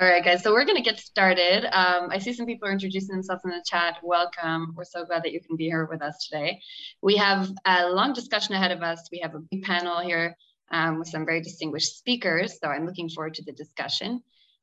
[0.00, 0.42] All right, guys.
[0.42, 1.66] So we're going to get started.
[1.66, 3.98] Um, I see some people are introducing themselves in the chat.
[4.02, 4.74] Welcome.
[4.76, 6.60] We're so glad that you can be here with us today.
[7.00, 9.08] We have a long discussion ahead of us.
[9.12, 10.36] We have a big panel here
[10.72, 12.58] um, with some very distinguished speakers.
[12.60, 14.20] So I'm looking forward to the discussion.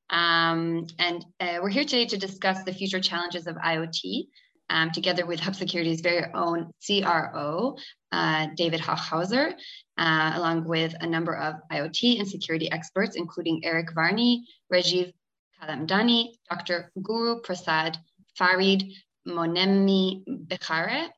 [0.09, 4.25] Um, and uh, we're here today to discuss the future challenges of IoT
[4.69, 7.77] um, together with Hub Security's very own CRO,
[8.11, 9.53] uh, David Hochhauser,
[9.97, 15.13] uh, along with a number of IoT and security experts, including Erik Varney, Rajeev
[15.61, 16.91] Kalamdani, Dr.
[17.01, 17.97] Guru Prasad
[18.37, 18.83] Farid,
[19.27, 21.09] Monemi Bichareh,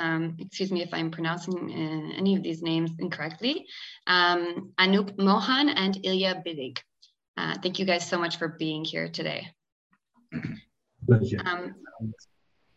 [0.00, 3.66] um, excuse me if I'm pronouncing uh, any of these names incorrectly,
[4.06, 6.78] um, Anoop Mohan and Ilya Bidig.
[7.36, 9.48] Uh, thank you guys so much for being here today.
[11.44, 11.74] Um,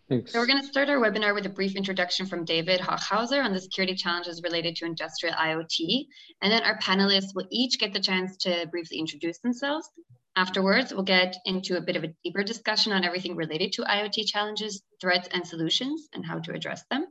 [0.10, 0.32] Thanks.
[0.32, 3.52] So we're going to start our webinar with a brief introduction from David Hochhauser on
[3.52, 6.06] the security challenges related to industrial IoT.
[6.42, 9.90] And then our panelists will each get the chance to briefly introduce themselves.
[10.38, 14.28] Afterwards, we'll get into a bit of a deeper discussion on everything related to IoT
[14.28, 17.08] challenges, threats, and solutions, and how to address them.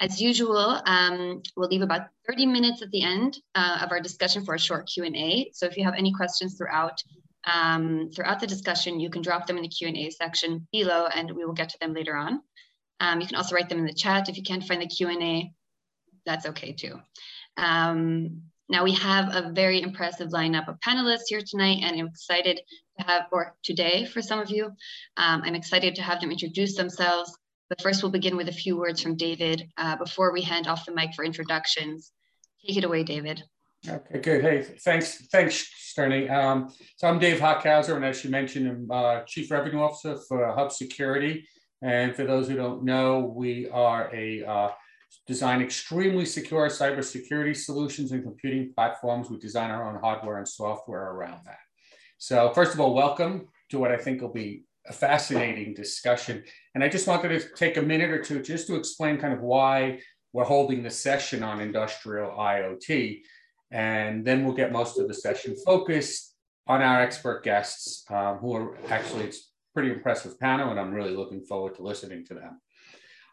[0.00, 4.44] As usual, um, we'll leave about 30 minutes at the end uh, of our discussion
[4.44, 5.52] for a short Q&A.
[5.54, 7.00] So if you have any questions throughout,
[7.44, 11.44] um, throughout the discussion, you can drop them in the Q&A section below and we
[11.44, 12.42] will get to them later on.
[12.98, 14.28] Um, you can also write them in the chat.
[14.28, 15.52] If you can't find the Q&A,
[16.26, 16.98] that's okay too.
[17.56, 22.60] Um, now we have a very impressive lineup of panelists here tonight and I'm excited
[22.98, 24.66] to have, or today for some of you,
[25.16, 27.36] um, I'm excited to have them introduce themselves.
[27.68, 30.86] But first we'll begin with a few words from David uh, before we hand off
[30.86, 32.12] the mic for introductions.
[32.64, 33.42] Take it away, David.
[33.88, 34.42] Okay, good.
[34.42, 36.30] Hey, thanks, thanks, Sterny.
[36.30, 40.46] Um, so I'm Dave Hochhauser, and as you mentioned, I'm uh, Chief Revenue Officer for
[40.52, 41.48] Hub Security.
[41.82, 44.70] And for those who don't know, we are a uh,
[45.30, 49.30] design extremely secure cybersecurity solutions and computing platforms.
[49.30, 51.60] We design our own hardware and software around that.
[52.18, 56.42] So first of all, welcome to what I think will be a fascinating discussion.
[56.74, 59.40] And I just wanted to take a minute or two just to explain kind of
[59.40, 60.00] why
[60.32, 63.20] we're holding the session on industrial IoT.
[63.70, 66.34] And then we'll get most of the session focused
[66.66, 71.14] on our expert guests, um, who are actually, it's pretty impressive panel, and I'm really
[71.14, 72.60] looking forward to listening to them.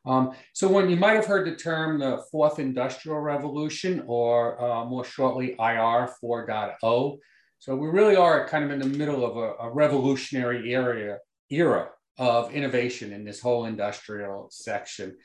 [0.08, 4.86] Um, so when you might have heard the term the fourth industrial revolution, or uh,
[4.86, 7.18] more shortly, IR 4.0.
[7.60, 11.18] So we really are kind of in the middle of a, a revolutionary area,
[11.50, 15.18] era of innovation in this whole industrial section.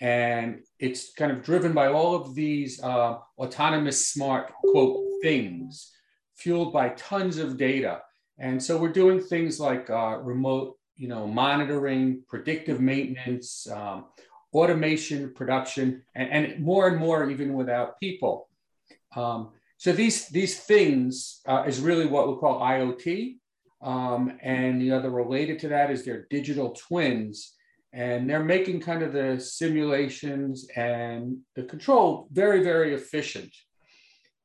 [0.00, 5.92] And it's kind of driven by all of these uh, autonomous smart, quote, things
[6.34, 8.02] fueled by tons of data.
[8.38, 14.06] And so we're doing things like uh, remote, you know, monitoring, predictive maintenance, um,
[14.52, 18.48] automation, production, and, and, more and more even without people.
[19.16, 23.36] Um, so these, these things uh, is really what we call IoT.
[23.82, 27.54] Um, and the other related to that is their digital twins
[27.94, 33.54] and they're making kind of the simulations and the control very, very efficient.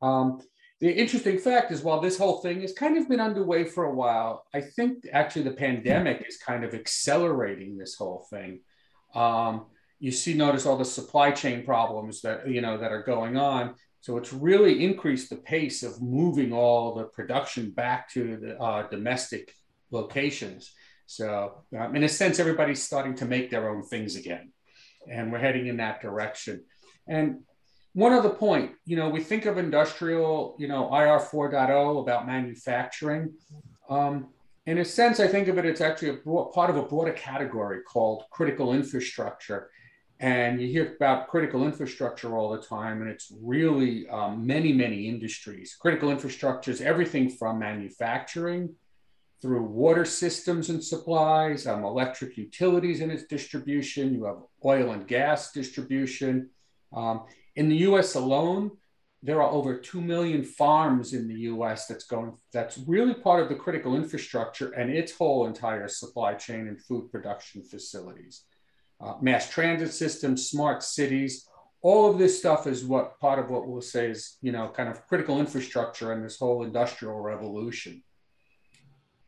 [0.04, 0.40] Um,
[0.79, 3.94] the interesting fact is while this whole thing has kind of been underway for a
[3.94, 8.62] while, I think actually the pandemic is kind of accelerating this whole thing.
[9.13, 9.66] Um,
[10.00, 13.75] you see, notice all the supply chain problems that, you know, that are going on.
[14.00, 18.88] So it's really increased the pace of moving all the production back to the uh,
[18.88, 19.53] domestic
[19.91, 20.72] locations.
[21.06, 24.53] So, um, in a sense, everybody's starting to make their own things again,
[25.12, 26.63] and we're heading in that direction.
[27.07, 27.39] And
[27.94, 33.33] one other point, you know, we think of industrial, you know, IR 4.0 about manufacturing.
[33.89, 34.29] Um,
[34.66, 37.13] in a sense, I think of it, it's actually a broad, part of a broader
[37.13, 39.72] category called critical infrastructure.
[40.19, 45.07] And you hear about critical infrastructure all the time, and it's really um, many, many
[45.07, 45.75] industries.
[45.79, 48.75] Critical infrastructure is everything from manufacturing
[49.41, 54.13] through water systems and supplies, um, electric utilities and its distribution.
[54.13, 56.50] You have oil and gas distribution.
[56.91, 57.23] Um,
[57.59, 58.16] in the U.S.
[58.16, 58.72] alone,
[59.22, 63.50] there are over 2 million farms in the US that's going, that's really part of
[63.50, 68.45] the critical infrastructure and its whole entire supply chain and food production facilities.
[69.01, 71.50] Uh, mass transit systems, smart cities,
[71.81, 74.88] all of this stuff is what part of what we'll say is, you know, kind
[74.88, 78.01] of critical infrastructure and this whole industrial revolution.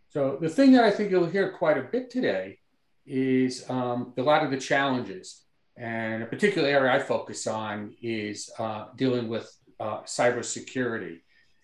[0.08, 2.60] So the thing that I think you'll hear quite a bit today
[3.06, 5.44] is um, a lot of the challenges.
[5.82, 11.22] And a particular area I focus on is uh, dealing with uh, cybersecurity.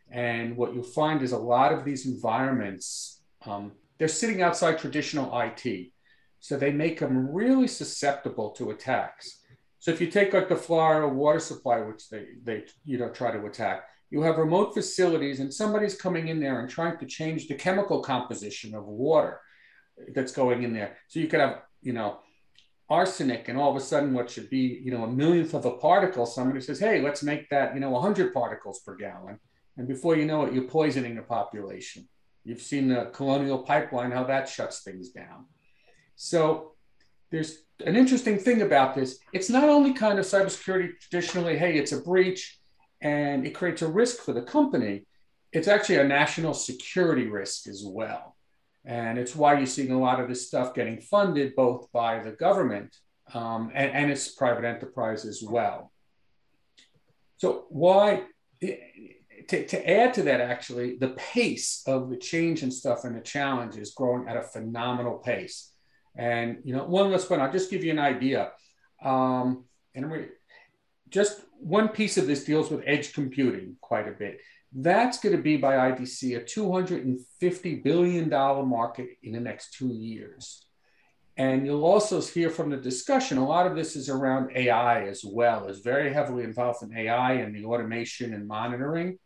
[0.09, 5.39] And what you'll find is a lot of these environments, um, they're sitting outside traditional
[5.39, 5.91] IT.
[6.39, 9.39] So they make them really susceptible to attacks.
[9.77, 13.31] So if you take like the Florida water supply, which they, they you know, try
[13.31, 17.47] to attack, you have remote facilities and somebody's coming in there and trying to change
[17.47, 19.41] the chemical composition of water
[20.15, 20.97] that's going in there.
[21.07, 22.19] So you could have, you know,
[22.89, 25.77] arsenic and all of a sudden what should be, you know, a millionth of a
[25.77, 29.39] particle, somebody says, hey, let's make that, you know, 100 particles per gallon.
[29.77, 32.07] And before you know it, you're poisoning the population.
[32.43, 35.47] You've seen the colonial pipeline, how that shuts things down.
[36.15, 36.75] So
[37.29, 39.19] there's an interesting thing about this.
[39.33, 42.57] It's not only kind of cybersecurity traditionally, hey, it's a breach
[43.01, 45.05] and it creates a risk for the company.
[45.51, 48.36] It's actually a national security risk as well.
[48.87, 52.31] And it's why you're seeing a lot of this stuff getting funded both by the
[52.31, 52.95] government
[53.33, 55.91] um, and, and its private enterprise as well.
[57.35, 58.23] So, why,
[58.61, 63.21] to, to add to that, actually, the pace of the change and stuff and the
[63.21, 65.73] challenge is growing at a phenomenal pace.
[66.15, 68.51] And, you know, one last point, I'll just give you an idea.
[69.03, 70.29] Um, and
[71.09, 74.39] just one piece of this deals with edge computing quite a bit.
[74.73, 80.65] That's going to be by IDC a $250 billion market in the next two years.
[81.37, 85.23] And you'll also hear from the discussion, a lot of this is around AI as
[85.23, 89.19] well, is very heavily involved in AI and the automation and monitoring.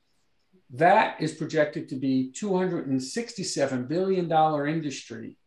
[0.71, 5.37] That is projected to be $267 billion industry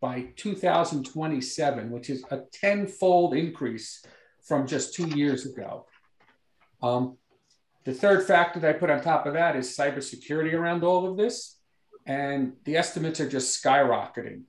[0.00, 4.02] by 2027, which is a tenfold increase
[4.42, 5.86] from just two years ago.
[6.82, 7.18] Um,
[7.86, 11.16] the third factor that I put on top of that is cybersecurity around all of
[11.16, 11.56] this.
[12.04, 14.42] And the estimates are just skyrocketing.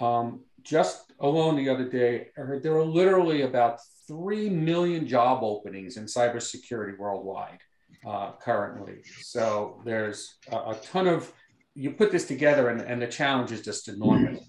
[0.00, 5.42] Um, just alone the other day, I heard there are literally about 3 million job
[5.42, 7.60] openings in cybersecurity worldwide
[8.06, 9.02] uh, currently.
[9.22, 11.32] So there's a, a, ton of,
[11.74, 14.40] you put this together and, and the challenge is just enormous.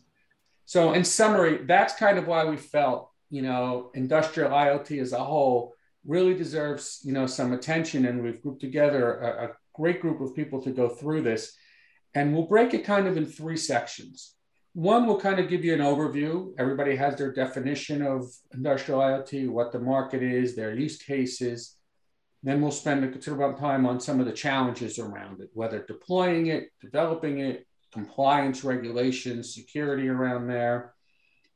[0.66, 5.24] So in summary, that's kind of why we felt, you know, industrial IoT as a
[5.24, 5.75] whole
[6.06, 10.34] really deserves you know some attention and we've grouped together a, a, great group of
[10.34, 11.54] people to go through this.
[12.13, 14.36] And we'll break it kind of in three sections.
[14.72, 16.54] One will kind of give you an overview.
[16.57, 21.75] Everybody has their definition of industrial iot what the market is their use cases.
[22.42, 26.48] Then we'll spend a considerable time on some of the challenges around it whether deploying
[26.48, 30.94] it developing it compliance regulations security around there.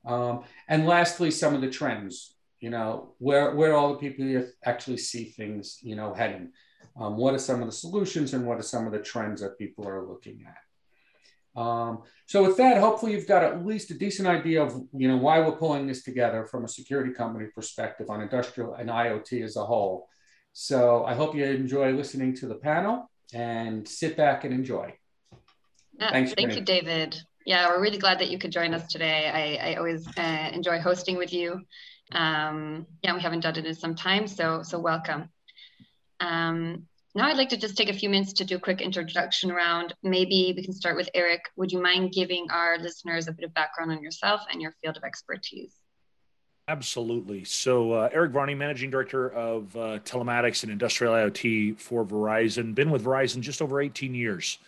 [0.06, 4.98] Um, and lastly some of the trends you know where where all the people actually
[4.98, 6.52] see things you know heading.
[7.00, 9.58] Um, what are some of the solutions and what are some of the trends that
[9.58, 11.60] people are looking at?
[11.60, 15.18] Um, so with that hopefully you've got at least a decent idea of you know
[15.18, 19.56] why we're pulling this together from a security company perspective on industrial and iot as
[19.56, 20.08] a whole.
[20.54, 24.94] So i hope you enjoy listening to the panel and sit back and enjoy.
[26.00, 27.22] Yeah, Thanks, thank you david.
[27.46, 29.30] Yeah we're really glad that you could join us today.
[29.62, 31.62] I, I always uh, enjoy hosting with you
[32.12, 35.30] um, yeah, we haven't done it in some time, so so welcome.
[36.20, 39.52] Um, now I'd like to just take a few minutes to do a quick introduction
[39.52, 39.96] round.
[40.04, 41.42] Maybe we can start with Erik.
[41.56, 44.98] Would you mind giving our listeners a bit of background on yourself and your field
[44.98, 45.74] of expertise?
[46.68, 47.46] Absolutely.
[47.46, 52.76] So, uh, Erik Varney, Managing Director of uh, Telematics and Industrial IoT for Verizon.
[52.76, 54.60] Been with Verizon just over 18 years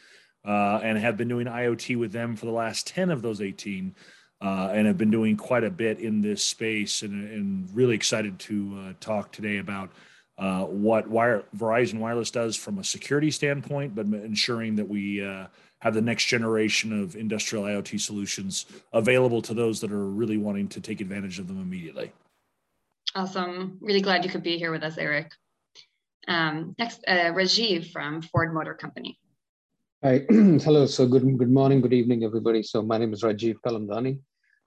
[0.44, 3.94] uh, and have been doing IoT with them for the last 10 of those 18
[4.42, 8.40] uh, and have been doing quite a bit in this space and, and really excited
[8.40, 9.92] to uh, talk today about
[10.38, 15.46] uh, what wire, Verizon Wireless does from a security standpoint, but ensuring that we uh,
[15.80, 20.68] have the next generation of industrial IoT solutions available to those that are really wanting
[20.70, 22.12] to take advantage of them immediately.
[23.14, 23.78] Awesome.
[23.82, 25.32] Really glad you could be here with us, Erik.
[26.28, 29.20] Um, next, uh, Rajeev from Ford Motor Company.
[30.04, 30.88] Hi, hello.
[30.88, 32.64] So good, good morning, good evening, everybody.
[32.64, 34.20] So my name is Rajeev Kalamdani.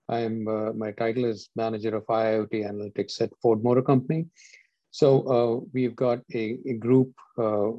[0.09, 4.27] I'm uh, my title is manager of IoT analytics at Ford Motor Company.
[4.91, 7.73] So uh, we've got a, a group uh,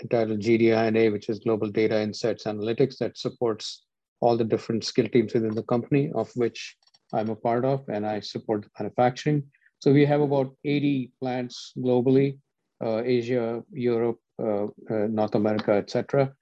[0.00, 3.84] entitled GDINA, which is Global Data Insights Analytics, that supports
[4.20, 6.76] all the different skill teams within the company, of which
[7.12, 9.44] I'm a part of, and I support manufacturing.
[9.78, 12.38] So we have about 80 plants globally,
[12.84, 16.32] uh, Asia, Europe, uh, uh, North America, etc.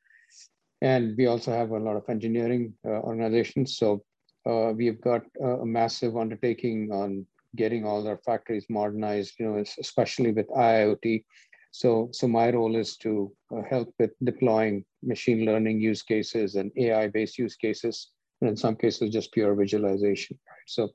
[0.81, 3.77] And we also have a lot of engineering organizations.
[3.77, 4.03] So
[4.47, 7.27] uh, we've got a massive undertaking on
[7.57, 11.25] getting all our factories modernized, you know, especially with IoT.
[11.73, 16.71] So, so my role is to uh, help with deploying machine learning use cases and
[16.77, 20.39] AI-based use cases, and in some cases, just pure visualization.
[20.49, 20.67] Right?
[20.67, 20.89] So,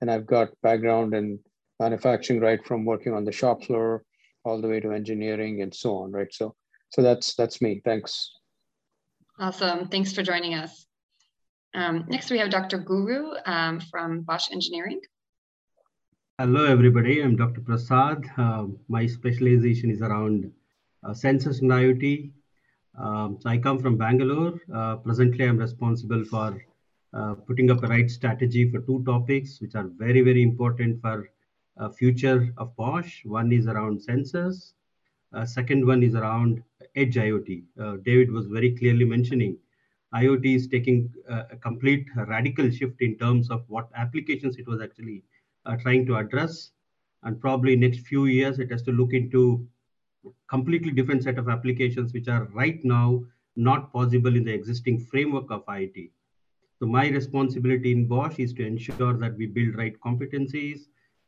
[0.00, 1.38] and I've got background in
[1.78, 4.04] manufacturing, right from working on the shop floor
[4.44, 6.32] all the way to engineering and so on, right?
[6.32, 6.54] So,
[6.90, 7.80] so that's that's me.
[7.84, 8.30] Thanks.
[9.38, 9.88] Awesome.
[9.88, 10.86] Thanks for joining us.
[11.74, 12.78] Um, next, we have Dr.
[12.78, 15.00] Guru um, from Bosch Engineering.
[16.38, 17.20] Hello, everybody.
[17.20, 17.62] I'm Dr.
[17.62, 18.24] Prasad.
[18.36, 20.52] Uh, my specialization is around
[21.02, 22.30] uh, sensors and IoT.
[22.96, 24.60] Um, so I come from Bangalore.
[24.72, 26.64] Uh, presently, I'm responsible for
[27.12, 31.28] uh, putting up a right strategy for two topics, which are very, very important for
[31.76, 33.24] uh, future of Bosch.
[33.24, 34.74] One is around sensors.
[35.32, 36.62] Uh, second one is around
[36.94, 37.64] edge IoT.
[38.04, 39.58] David was very clearly mentioning
[40.14, 45.24] IoT is taking a complete radical shift in terms of what applications it was actually
[45.80, 46.70] trying to address.
[47.22, 49.66] And probably next few years, it has to look into
[50.48, 53.24] completely different set of applications which are right now
[53.56, 56.10] not possible in the existing framework of IoT.
[56.78, 60.80] So my responsibility in Bosch is to ensure that we build right competencies,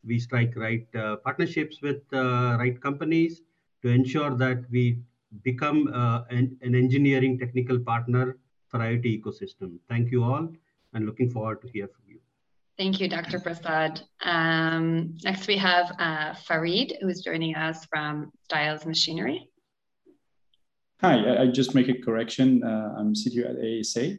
[0.04, 3.42] we strike right uh, partnerships with uh, right companies
[3.82, 4.98] to ensure that we
[5.42, 8.36] become uh, an, an, engineering technical partner
[8.68, 9.78] for IoT ecosystem.
[9.88, 10.48] Thank you all
[10.92, 12.18] and looking forward to hear from you.
[12.78, 13.40] Thank you, Dr.
[13.40, 14.02] Prasad.
[14.22, 19.48] Um, next, we have uh, Farid, who is joining us from Stiles Machinery.
[21.00, 22.62] Hi, I just make a correction.
[22.62, 24.18] Uh, I'm sitting at ASA.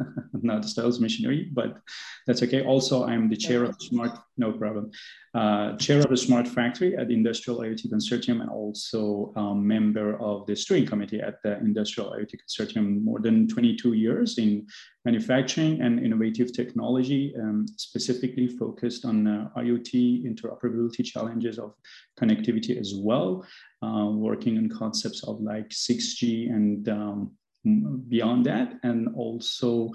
[0.42, 1.78] not Stiles Machinery, but
[2.26, 2.62] that's okay.
[2.62, 4.90] Also, I'm the chair of Smart, no problem,
[5.34, 9.66] uh, chair of the Smart Factory at the Industrial IoT Consortium and also a um,
[9.66, 14.66] member of the steering committee at the Industrial IoT Consortium more than 22 years in
[15.04, 21.74] manufacturing and innovative technology, um, specifically focused on uh, IoT interoperability challenges of
[22.20, 23.46] connectivity as well,
[23.82, 27.32] uh, working on concepts of like 6G and um,
[27.64, 29.90] beyond that and also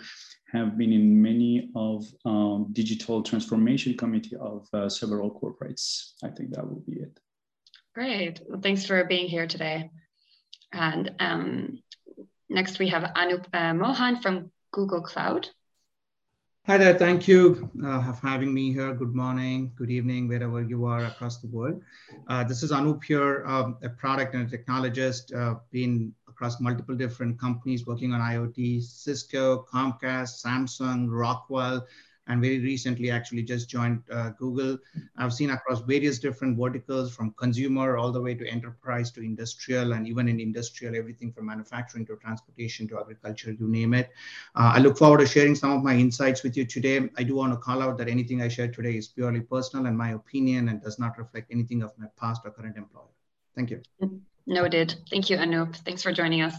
[0.51, 6.13] have been in many of um, digital transformation committee of uh, several corporates.
[6.23, 7.19] I think that will be it.
[7.93, 8.41] Great.
[8.47, 9.89] Well, thanks for being here today.
[10.71, 11.81] And um,
[12.49, 15.49] next we have Anoop uh, Mohan from Google Cloud.
[16.67, 18.91] Hi there, thank you uh, for having me here.
[18.95, 21.79] Good morning, good evening, wherever you are across the world.
[22.27, 26.95] Uh, this is Anoop here, um, a product and a technologist, uh, been across multiple
[26.95, 31.85] different companies working on IoT, Cisco, Comcast, Samsung, Rockwell,
[32.27, 34.77] and very recently actually just joined uh, Google.
[35.15, 39.93] I've seen across various different verticals from consumer all the way to enterprise to industrial
[39.93, 44.09] and even in industrial, everything from manufacturing to transportation to agriculture, you name it.
[44.55, 47.09] Uh, I look forward to sharing some of my insights with you today.
[47.17, 49.97] I do want to call out that anything I share today is purely personal and
[49.97, 53.13] my opinion and does not reflect anything of my past or current employer.
[53.55, 53.81] Thank you.
[54.47, 54.95] Noted.
[55.09, 55.75] Thank you, Anoop.
[55.77, 56.55] Thanks for joining us.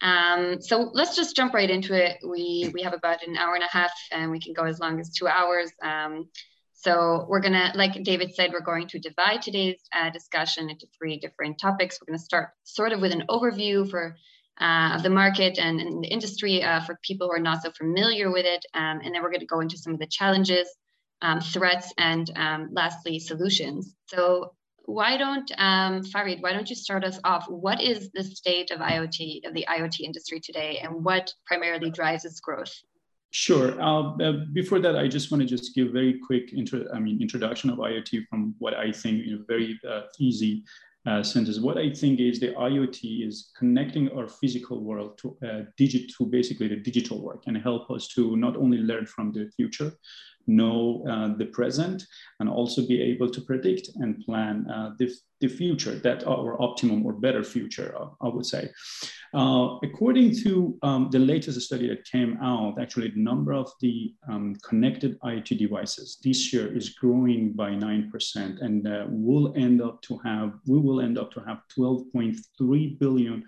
[0.00, 2.18] Um, so let's just jump right into it.
[2.26, 5.00] We we have about an hour and a half, and we can go as long
[5.00, 5.70] as two hours.
[5.82, 6.28] Um,
[6.72, 11.18] so we're gonna, like David said, we're going to divide today's uh, discussion into three
[11.18, 11.98] different topics.
[12.00, 14.16] We're gonna start sort of with an overview for
[14.60, 17.70] uh, of the market and, and the industry uh, for people who are not so
[17.72, 20.68] familiar with it, um, and then we're gonna go into some of the challenges,
[21.22, 23.94] um, threats, and um, lastly solutions.
[24.06, 24.54] So
[24.86, 27.48] why don't um, Farid, why don't you start us off?
[27.48, 32.24] What is the state of IoT of the IoT industry today, and what primarily drives
[32.24, 32.74] its growth?
[33.30, 33.80] Sure.
[33.82, 36.86] Uh, before that, I just want to just give very quick intro.
[36.94, 40.64] I mean, introduction of IoT from what I think in a very uh, easy
[41.06, 41.58] uh, sentence.
[41.60, 46.26] What I think is the IoT is connecting our physical world to uh, digit to
[46.26, 49.92] basically the digital work and help us to not only learn from the future,
[50.46, 52.04] know uh, the present
[52.40, 57.04] and also be able to predict and plan uh, the, the future, that our optimum
[57.04, 58.70] or better future, uh, I would say.
[59.34, 64.14] Uh, according to um, the latest study that came out, actually the number of the
[64.28, 70.00] um, connected IoT devices this year is growing by 9% and uh, we'll end up
[70.02, 73.44] to have, we will end up to have 12.3 billion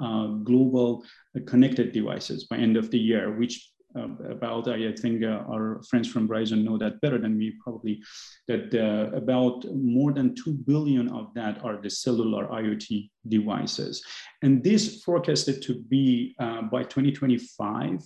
[0.00, 1.04] uh, global
[1.46, 6.08] connected devices by end of the year, which uh, about, I think uh, our friends
[6.08, 8.02] from Verizon know that better than me probably,
[8.48, 14.02] that uh, about more than 2 billion of that are the cellular IoT devices.
[14.42, 18.00] And this forecasted to be uh, by 2025,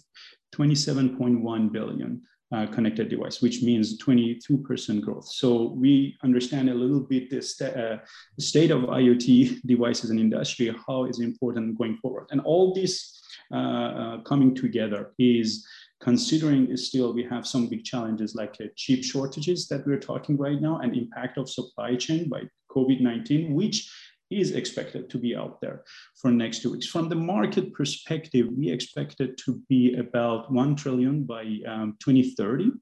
[0.55, 2.23] 27.1 billion.
[2.53, 5.27] Uh, connected device, which means 22% growth.
[5.27, 7.97] So we understand a little bit the, st uh,
[8.39, 12.29] state of IoT devices and industry, how is important going forward.
[12.31, 15.67] And all uh, uh, coming together is
[16.01, 20.61] considering still we have some big challenges like uh, chip shortages that we're talking right
[20.61, 23.91] now and impact of supply chain by COVID-19, which
[24.31, 25.85] is expected to be out there
[26.17, 26.87] for next two weeks.
[26.87, 32.73] From the market perspective, we expect it to be about 1 trillion by um, 2030,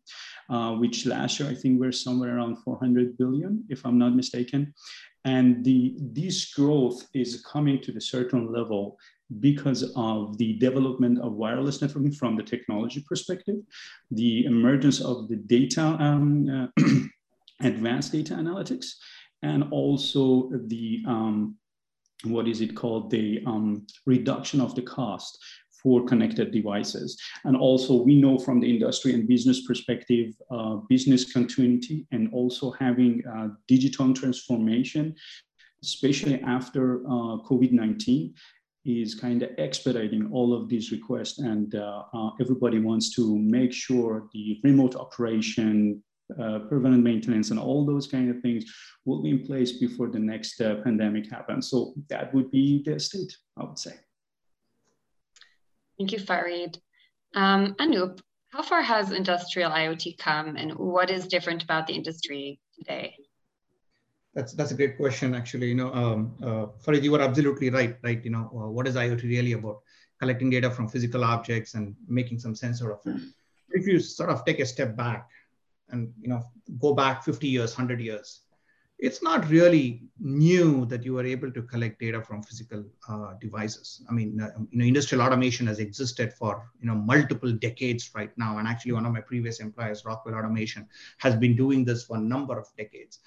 [0.49, 4.73] uh, which last year I think we're somewhere around 400 billion, if I'm not mistaken.
[5.27, 8.99] And the, this growth is coming to the certain level
[9.41, 13.57] because of the development of wireless networking from the technology perspective,
[14.11, 16.83] the emergence of the data, um, uh,
[17.61, 18.87] advanced data analytics,
[19.43, 21.57] and also the um,
[22.25, 25.39] what is it called the um, reduction of the cost
[25.83, 27.21] for connected devices.
[27.45, 32.71] And also we know from the industry and business perspective, uh, business continuity and also
[32.71, 35.15] having uh, digital transformation,
[35.83, 38.33] especially after uh, COVID-19
[38.85, 43.73] is kind of expediting all of these requests and uh, uh, everybody wants to make
[43.73, 46.03] sure the remote operation,
[46.41, 48.65] uh, preventive maintenance and all those kind of things
[49.05, 51.71] will be in place before the next uh, pandemic happens.
[51.71, 53.95] So that would be the state, I would say.
[55.99, 56.79] Thank you, Farid.
[57.35, 62.61] Um, Anoop, how far has industrial IoT come and what is different about the industry
[62.79, 63.15] today?
[64.35, 65.69] That's that's a great question, actually.
[65.69, 67.97] You know, um, uh, Farid, you were absolutely right.
[68.03, 69.81] Right, you know, uh, what is IoT really about?
[70.21, 73.21] Collecting data from physical objects and making some sense out of it.
[73.71, 75.29] If you sort of take a step back
[75.91, 76.43] and you know
[76.81, 78.41] go back 50 years, 100 years,
[78.99, 84.03] it's not really new that you are able to collect data from physical uh, devices.
[84.09, 88.33] I mean, uh, you know, industrial automation has existed for you know multiple decades right
[88.37, 90.89] now, and actually one of my previous employers, Rockwell Automation,
[91.19, 93.19] has been doing this for a number of decades.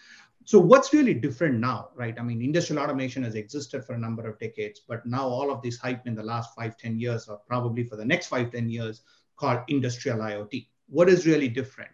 [0.47, 2.17] So what's really different now, right?
[2.17, 5.61] I mean, industrial automation has existed for a number of decades, but now all of
[5.61, 8.69] this hype in the last five, 10 years, or probably for the next five, 10
[8.69, 9.01] years,
[9.35, 10.67] called industrial IoT.
[10.87, 11.91] What is really different?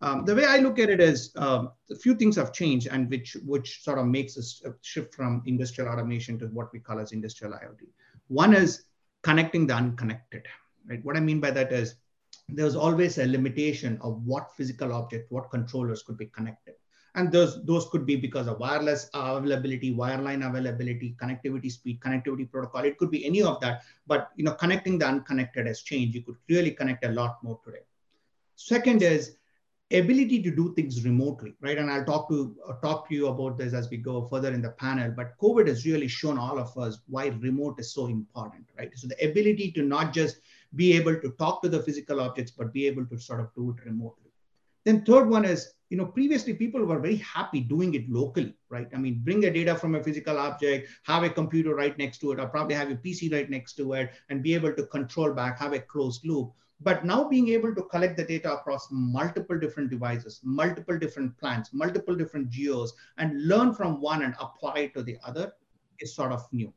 [0.00, 3.10] Um, the way I look at it is um, a few things have changed and
[3.10, 7.12] which, which sort of makes us shift from industrial automation to what we call as
[7.12, 7.82] industrial IoT.
[8.28, 8.84] One is
[9.20, 10.46] connecting the unconnected,
[10.88, 11.04] right?
[11.04, 11.96] What I mean by that is
[12.48, 16.76] there's always a limitation of what physical object, what controllers could be connected.
[17.14, 22.84] And those, those could be because of wireless availability, wireline availability, connectivity speed, connectivity protocol.
[22.84, 23.82] It could be any of that.
[24.06, 26.14] But you know, connecting the unconnected has changed.
[26.14, 27.84] You could really connect a lot more today.
[28.54, 29.36] Second is
[29.92, 31.78] ability to do things remotely, right?
[31.78, 34.62] And I'll talk to uh, talk to you about this as we go further in
[34.62, 35.12] the panel.
[35.16, 38.90] But COVID has really shown all of us why remote is so important, right?
[38.94, 40.36] So the ability to not just
[40.76, 43.70] be able to talk to the physical objects, but be able to sort of do
[43.76, 44.30] it remotely.
[44.84, 48.88] Then third one is, you know, previously people were very happy doing it locally, right?
[48.94, 52.30] I mean, bring the data from a physical object, have a computer right next to
[52.30, 55.32] it, or probably have a PC right next to it, and be able to control
[55.32, 56.52] back, have a closed loop.
[56.80, 61.70] But now being able to collect the data across multiple different devices, multiple different plants,
[61.74, 65.52] multiple different geos, and learn from one and apply it to the other
[65.98, 66.72] is sort of new.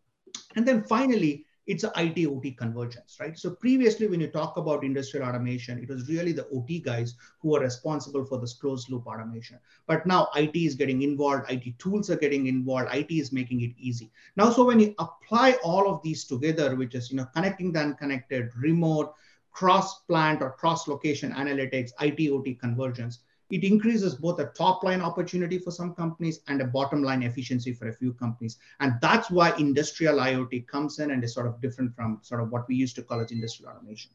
[0.56, 3.38] And then finally, it's a IT OT convergence, right?
[3.38, 7.56] So previously, when you talk about industrial automation, it was really the OT guys who
[7.56, 9.60] are responsible for this closed loop automation.
[9.88, 13.72] But now IT is getting involved, IT tools are getting involved, IT is making it
[13.78, 14.12] easy.
[14.36, 17.80] Now, so when you apply all of these together, which is you know connecting the
[17.80, 19.14] unconnected, remote,
[19.52, 25.02] cross plant or cross location analytics, IT OT convergence, it increases both a top line
[25.02, 28.58] opportunity for some companies and a bottom line efficiency for a few companies.
[28.80, 32.52] And that's why industrial IoT comes in and is sort of different from sort of
[32.52, 34.12] what we used to call as industrial automation.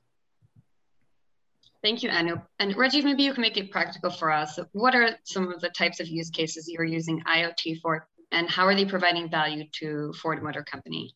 [1.82, 2.40] Thank you, Anu.
[2.58, 4.58] And Rajeev, maybe you can make it practical for us.
[4.72, 8.64] What are some of the types of use cases you're using IoT for, and how
[8.66, 11.14] are they providing value to Ford Motor Company?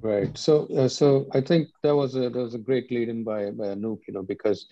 [0.00, 0.36] Right.
[0.36, 3.50] So, uh, so I think that was a that was a great lead in by
[3.50, 4.66] by Anoop, you know, because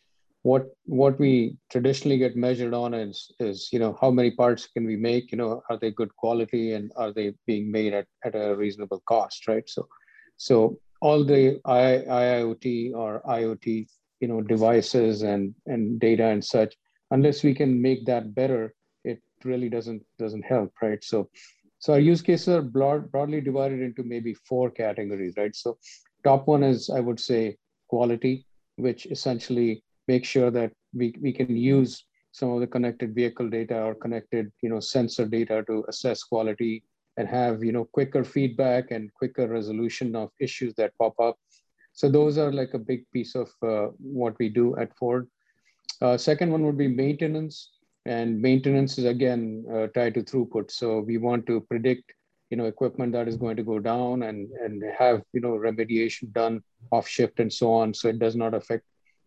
[0.44, 1.56] what what we mm.
[1.72, 5.38] traditionally get measured on is is you know how many parts can we make, you
[5.38, 9.48] know, are they good quality and are they being made at, at a reasonable cost,
[9.48, 9.68] right?
[9.68, 9.88] So,
[10.36, 13.86] so all the I, IoT or IoT,
[14.20, 16.74] you know, devices and and data and such,
[17.10, 21.02] unless we can make that better, it really doesn't doesn't help, right?
[21.02, 21.30] So,
[21.78, 25.56] so our use cases are broad, broadly divided into maybe four categories, right?
[25.56, 25.78] So
[26.22, 27.56] top one is, I would say,
[27.88, 33.48] quality, which essentially makes sure that we, we can use some of the connected vehicle
[33.48, 36.82] data or connected, you know, sensor data to assess quality
[37.16, 41.38] and have, you know, quicker feedback and quicker resolution of issues that pop up.
[41.92, 45.28] So those are like a big piece of uh, what we do at Ford.
[46.02, 47.70] Uh, second one would be maintenance
[48.06, 50.70] and maintenance is again uh, tied to throughput.
[50.70, 52.12] So we want to predict,
[52.50, 56.32] you know, equipment that is going to go down and and have you know remediation
[56.32, 58.84] done off shift and so on, so it does not affect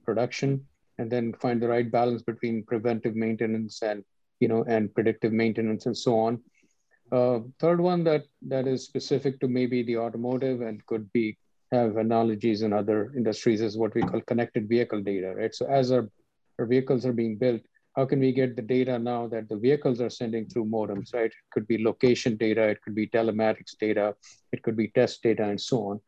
[0.07, 0.65] production.
[0.99, 4.03] And then find the right balance between preventive maintenance and
[4.39, 6.41] you know and predictive maintenance and so on.
[7.11, 11.37] Uh, third one that that is specific to maybe the automotive and could be
[11.71, 15.53] have analogies in other industries is what we call connected vehicle data, right?
[15.53, 16.09] So as our,
[16.59, 17.61] our vehicles are being built,
[17.95, 21.25] how can we get the data now that the vehicles are sending through modems, right?
[21.25, 24.15] It could be location data, it could be telematics data,
[24.51, 25.99] it could be test data, and so on.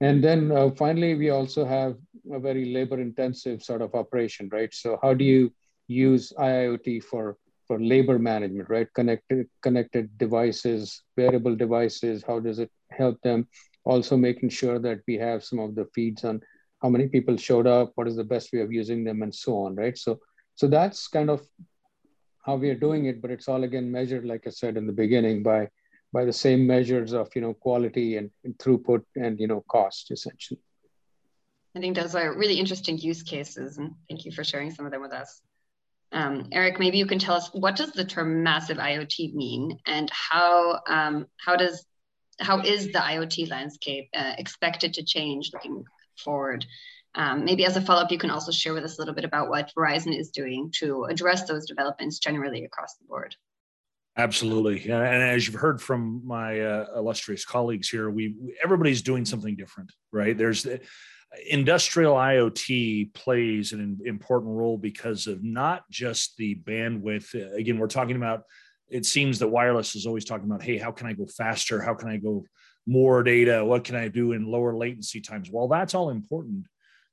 [0.00, 1.96] And then uh, finally, we also have
[2.32, 4.72] a very labor intensive sort of operation, right?
[4.74, 5.52] So how do you
[5.86, 8.88] use IIoT for for labor management, right?
[8.94, 12.22] Connected connected devices, wearable devices.
[12.26, 13.48] How does it help them?
[13.84, 16.40] Also making sure that we have some of the feeds on
[16.82, 19.58] how many people showed up, what is the best way of using them, and so
[19.58, 19.96] on, right?
[19.96, 20.20] So
[20.54, 21.46] so that's kind of
[22.44, 24.92] how we are doing it, but it's all again measured, like I said in the
[24.92, 25.68] beginning, by
[26.14, 30.12] by the same measures of you know quality and, and throughput and you know cost
[30.12, 30.60] essentially.
[31.76, 34.92] I think those are really interesting use cases, and thank you for sharing some of
[34.92, 35.42] them with us.
[36.12, 40.08] Um, Erik, maybe you can tell us what does the term massive IoT mean, and
[40.10, 41.84] how um, how does
[42.40, 45.84] how is the IoT landscape uh, expected to change looking
[46.16, 46.64] forward?
[47.16, 49.24] Um, maybe as a follow up, you can also share with us a little bit
[49.24, 53.36] about what Verizon is doing to address those developments generally across the board.
[54.16, 59.56] Absolutely, and as you've heard from my uh, illustrious colleagues here, we everybody's doing something
[59.56, 60.38] different, right?
[60.38, 60.66] There's
[61.48, 67.34] industrial IoT plays an important role because of not just the bandwidth.
[67.56, 68.44] Again, we're talking about.
[68.88, 71.82] It seems that wireless is always talking about, hey, how can I go faster?
[71.82, 72.44] How can I go
[72.86, 73.64] more data?
[73.64, 75.50] What can I do in lower latency times?
[75.50, 76.66] Well, that's all important.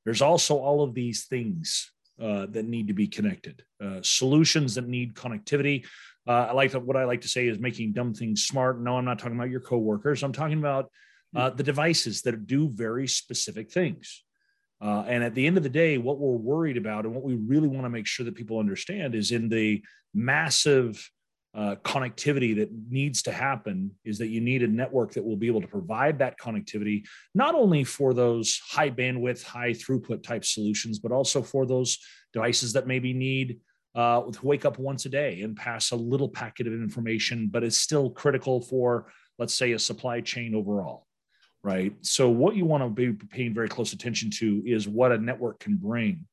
[0.03, 1.89] There's also all of these things
[2.21, 5.85] uh, that need to be connected, uh, solutions that need connectivity.
[6.27, 8.79] Uh, I like to, what I like to say is making dumb things smart.
[8.79, 10.23] No, I'm not talking about your coworkers.
[10.23, 10.91] I'm talking about
[11.35, 14.23] uh, the devices that do very specific things.
[14.81, 17.35] Uh, and at the end of the day, what we're worried about and what we
[17.35, 19.81] really want to make sure that people understand is in the
[20.13, 21.09] massive
[21.53, 25.47] uh, connectivity that needs to happen is that you need a network that will be
[25.47, 27.03] able to provide that connectivity,
[27.35, 31.97] not only for those high bandwidth, high throughput type solutions, but also for those
[32.33, 33.59] devices that maybe need
[33.95, 37.63] uh, to wake up once a day and pass a little packet of information, but
[37.63, 41.07] it's still critical for, let's say, a supply chain overall
[41.63, 41.93] right?
[42.01, 45.59] So what you want to be paying very close attention to is what a network
[45.59, 46.25] can bring,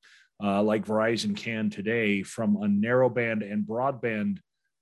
[0.43, 4.39] uh, like Verizon can today, from a narrowband and broadband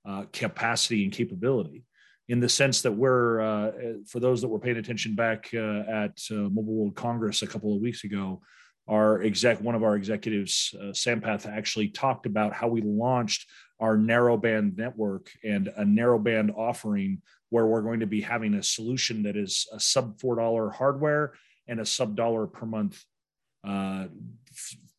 [0.07, 1.83] uh, capacity and capability.
[2.29, 3.71] In the sense that we're, uh,
[4.07, 7.73] for those that were paying attention back uh, at uh, Mobile World Congress a couple
[7.73, 8.41] of weeks ago,
[8.87, 13.97] our exec, one of our executives, uh, Sampath, actually talked about how we launched our
[13.97, 19.35] narrowband network and a narrowband offering where we're going to be having a solution that
[19.35, 21.33] is a sub four dollar hardware
[21.67, 23.03] and a sub dollar per month
[23.63, 24.05] uh,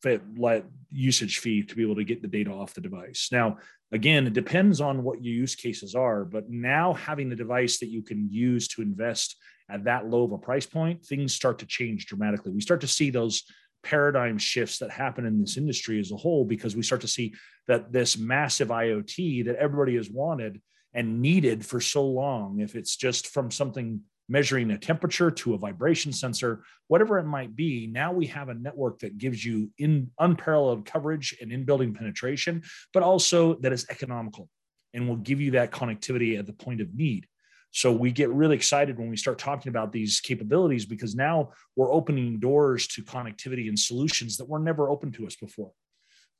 [0.01, 3.29] fit, let, usage fee to be able to get the data off the device.
[3.31, 3.57] Now,
[3.91, 7.89] again, it depends on what your use cases are, but now having the device that
[7.89, 9.35] you can use to invest
[9.69, 12.51] at that low of a price point, things start to change dramatically.
[12.51, 13.43] We start to see those
[13.83, 17.33] paradigm shifts that happen in this industry as a whole because we start to see
[17.67, 20.61] that this massive IoT that everybody has wanted
[20.93, 25.57] and needed for so long, if it's just from something measuring a temperature to a
[25.57, 30.11] vibration sensor, whatever it might be, now we have a network that gives you in
[30.19, 32.61] unparalleled coverage and in building penetration,
[32.93, 34.47] but also that is economical
[34.93, 37.27] and will give you that connectivity at the point of need.
[37.71, 41.93] So we get really excited when we start talking about these capabilities because now we're
[41.93, 45.71] opening doors to connectivity and solutions that were never open to us before.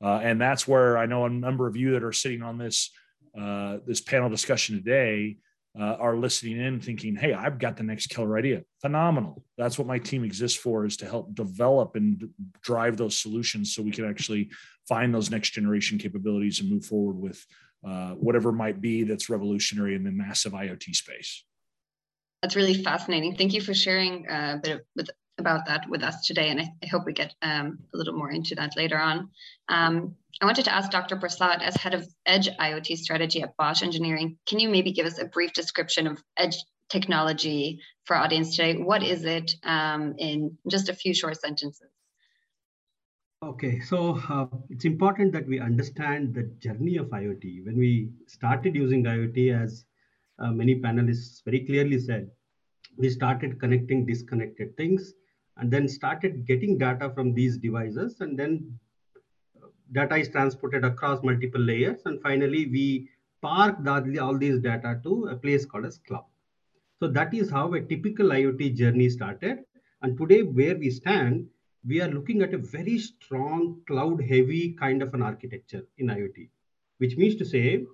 [0.02, 2.90] Uh, and that's where I know a number of you that are sitting on this
[3.38, 5.36] uh, this panel discussion today
[5.78, 8.62] uh, are listening in thinking, hey, I've got the next killer idea.
[8.80, 9.44] Phenomenal.
[9.56, 12.28] That's what my team exists for is to help develop and
[12.60, 14.50] drive those solutions so we can actually
[14.88, 17.44] find those next generation capabilities and move forward with
[17.86, 21.44] uh, whatever might be that's revolutionary in the massive IoT space.
[22.42, 23.36] That's really fascinating.
[23.36, 26.72] Thank you for sharing uh, a bit with, about that with us today, and I,
[26.82, 29.30] I hope we get um, a little more into that later on.
[29.68, 31.16] Um, I wanted to ask Dr.
[31.16, 35.18] Prasad, as head of Edge IoT strategy at Bosch Engineering, can you maybe give us
[35.18, 36.56] a brief description of Edge
[36.88, 38.80] technology for our audience today?
[38.80, 41.90] What is it um, in just a few short sentences?
[43.42, 47.64] Okay, so uh, it's important that we understand the journey of IoT.
[47.64, 49.86] When we started using IoT, as
[50.38, 52.30] uh, many panelists very clearly said,
[52.98, 55.14] we started connecting disconnected things
[55.56, 58.78] and then started getting data from these devices and then
[59.56, 63.08] uh, data is transported across multiple layers and finally we
[63.40, 66.26] park all these data to a place called as cloud.
[66.98, 69.60] So that is how a typical IoT journey started.
[70.02, 71.48] And today where we stand,
[71.86, 76.48] we are looking at a very strong cloud heavy kind of an architecture in IoT,
[76.98, 77.86] which means to say,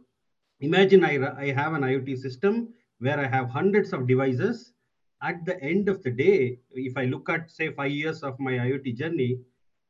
[0.61, 4.73] imagine I, I have an IoT system where I have hundreds of devices.
[5.23, 8.53] At the end of the day, if I look at say five years of my
[8.53, 9.39] IoT journey,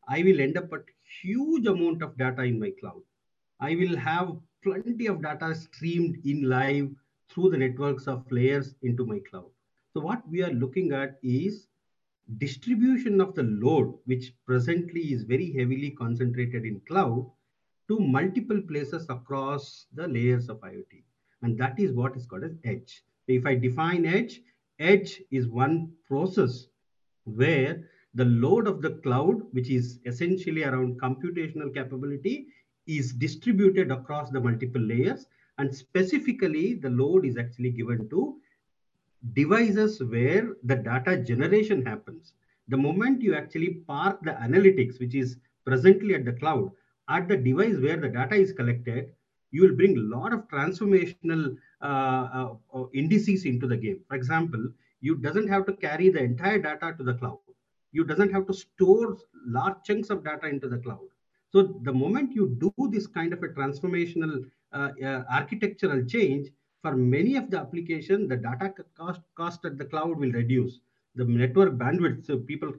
[0.08, 0.82] I will end up with
[1.22, 3.02] huge amount of data in my cloud.
[3.60, 6.90] I will have plenty of data streamed in live
[7.28, 9.50] through the networks of layers into my cloud.
[9.92, 11.66] So what we are looking at is
[12.38, 17.30] distribution of the load, which presently is very heavily concentrated in cloud,
[17.88, 21.04] to multiple places across the layers of IoT.
[21.42, 23.02] And that is what is called as edge.
[23.28, 24.40] If I define edge,
[24.78, 26.66] edge is one process
[27.24, 32.48] where the load of the cloud, which is essentially around computational capability,
[32.86, 35.26] is distributed across the multiple layers.
[35.58, 38.36] And specifically, the load is actually given to
[39.32, 42.32] devices where the data generation happens.
[42.68, 46.70] The moment you actually park the analytics, which is presently at the cloud,
[47.08, 49.12] at the device where the data is collected,
[49.50, 54.00] you will bring a lot of transformational uh, uh, indices into the game.
[54.08, 54.68] For example,
[55.00, 57.38] you doesn't have to carry the entire data to the cloud.
[57.92, 61.06] You doesn't have to store large chunks of data into the cloud.
[61.50, 66.48] So the moment you do this kind of a transformational uh, uh, architectural change,
[66.86, 70.78] for many of the application, the data cost, cost at the cloud will reduce.
[71.16, 72.72] The network bandwidth, so people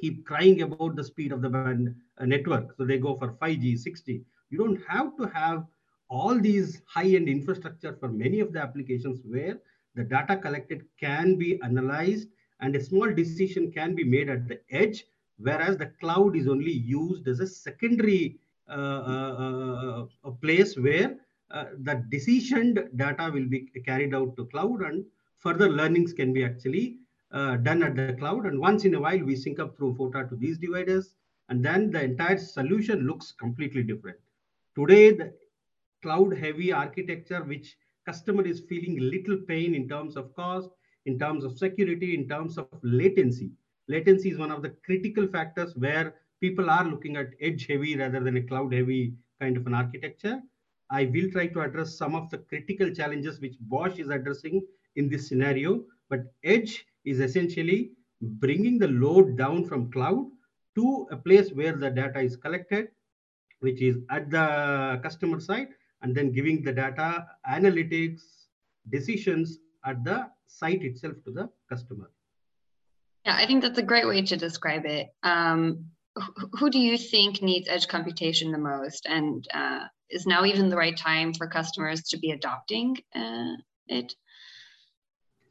[0.00, 2.76] keep crying about the speed of the band, uh, network.
[2.76, 4.22] So they go for 5G, 6G.
[4.50, 5.64] You don't have to have
[6.08, 9.58] all these high-end infrastructure for many of the applications where
[9.96, 12.28] the data collected can be analyzed
[12.60, 15.06] and a small decision can be made at the edge,
[15.38, 21.16] whereas the cloud is only used as a secondary uh, uh, uh, place where
[21.50, 25.04] uh, the decisioned data will be carried out to cloud and
[25.38, 26.96] further learnings can be actually
[27.32, 28.46] uh, done at the cloud.
[28.46, 31.14] And once in a while, we sync up through FOTA to these dividers,
[31.48, 34.18] and then the entire solution looks completely different.
[34.76, 35.32] Today, the
[36.02, 40.70] cloud heavy architecture, which customer is feeling little pain in terms of cost,
[41.06, 43.50] in terms of security, in terms of latency.
[43.88, 48.20] Latency is one of the critical factors where people are looking at edge heavy rather
[48.20, 50.40] than a cloud heavy kind of an architecture.
[50.90, 54.62] I will try to address some of the critical challenges which Bosch is addressing
[54.96, 55.84] in this scenario.
[56.08, 60.26] But edge is essentially bringing the load down from cloud
[60.74, 62.88] to a place where the data is collected,
[63.60, 65.68] which is at the customer side,
[66.02, 68.22] and then giving the data analytics
[68.88, 72.10] decisions at the site itself to the customer.
[73.24, 75.08] Yeah, I think that's a great way to describe it.
[75.22, 75.86] Um,
[76.58, 79.06] who do you think needs edge computation the most?
[79.06, 83.54] And uh, is now even the right time for customers to be adopting uh,
[83.86, 84.14] it?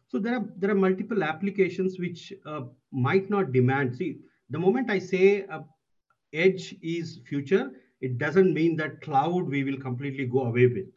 [0.10, 3.96] So there are there are multiple applications which uh, might not demand.
[3.96, 4.18] See,
[4.50, 5.62] the moment I say uh,
[6.34, 10.88] edge is future, it doesn't mean that cloud we will completely go away with.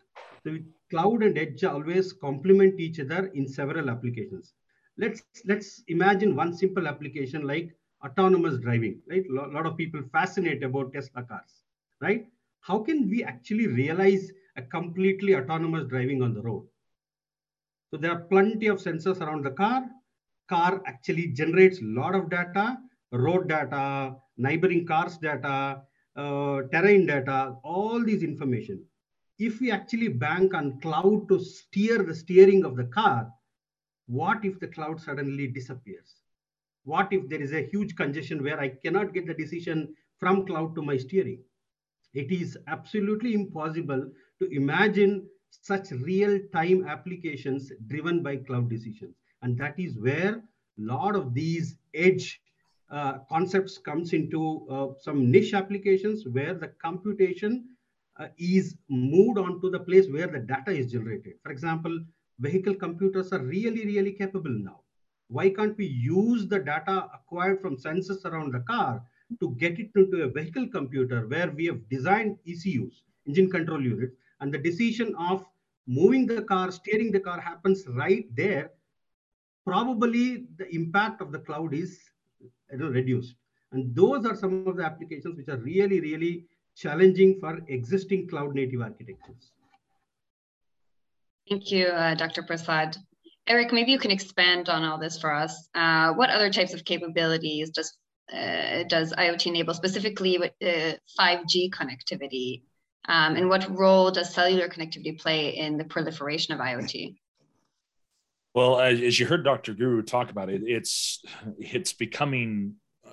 [0.44, 0.58] So
[0.90, 4.54] cloud and edge always complement each other in several applications.
[4.98, 9.00] Let's let's imagine one simple application like autonomous driving.
[9.08, 11.64] Right, a lot of people fascinate about Tesla cars.
[12.00, 12.26] Right,
[12.60, 16.66] how can we actually realize a completely autonomous driving on the road?
[17.90, 19.84] So there are plenty of sensors around the car.
[20.48, 22.78] Car actually generates a lot of data,
[23.12, 25.82] road data, neighboring cars data,
[26.16, 28.82] uh, terrain data, all these information.
[29.38, 33.30] If we actually bank on cloud to steer the steering of the car,
[34.06, 36.21] what if the cloud suddenly disappears?
[36.84, 40.74] What if there is a huge congestion where I cannot get the decision from cloud
[40.74, 41.42] to my steering?
[42.14, 49.16] It is absolutely impossible to imagine such real-time applications driven by cloud decisions.
[49.42, 50.42] And that is where a
[50.78, 52.40] lot of these edge
[52.90, 57.64] uh, concepts comes into uh, some niche applications where the computation
[58.18, 61.34] uh, is moved on to the place where the data is generated.
[61.42, 62.04] For example,
[62.38, 64.81] vehicle computers are really, really capable now.
[65.32, 69.02] Why can't we use the data acquired from sensors around the car
[69.40, 74.14] to get it into a vehicle computer where we have designed ECUs, engine control units,
[74.40, 75.46] and the decision of
[75.86, 78.72] moving the car, steering the car happens right there,
[79.64, 81.98] probably the impact of the cloud is
[82.70, 83.34] you know, reduced.
[83.72, 86.44] And those are some of the applications which are really, really
[86.76, 89.52] challenging for existing cloud native architectures.
[91.48, 92.42] Thank you, uh, Dr.
[92.42, 92.98] Prasad.
[93.48, 95.68] Erik, maybe you can expand on all this for us.
[95.74, 97.96] Uh, what other types of capabilities does
[98.32, 102.62] uh, does IoT enable specifically with 5G uh, connectivity?
[103.08, 107.16] Um, and what role does cellular connectivity play in the proliferation of IoT?
[108.54, 109.74] Well, as, as you heard Dr.
[109.74, 111.22] Guru talk about it, it's
[111.58, 112.76] it's becoming
[113.06, 113.12] uh,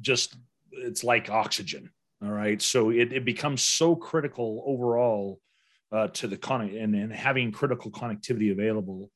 [0.00, 0.36] just
[0.70, 1.90] it's like oxygen.
[2.22, 5.40] All right, so it, it becomes so critical overall
[5.92, 9.10] uh, to the con and, and having critical connectivity available,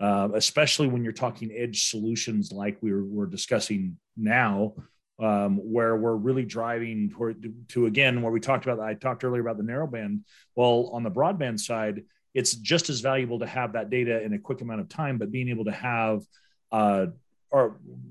[0.00, 4.74] uh, especially when you're talking edge solutions like we we're, we're discussing now
[5.18, 9.42] um, where we're really driving toward to again where we talked about I talked earlier
[9.42, 10.20] about the narrowband.
[10.54, 14.38] Well, on the broadband side, it's just as valuable to have that data in a
[14.38, 16.22] quick amount of time, but being able to have
[16.70, 17.06] uh,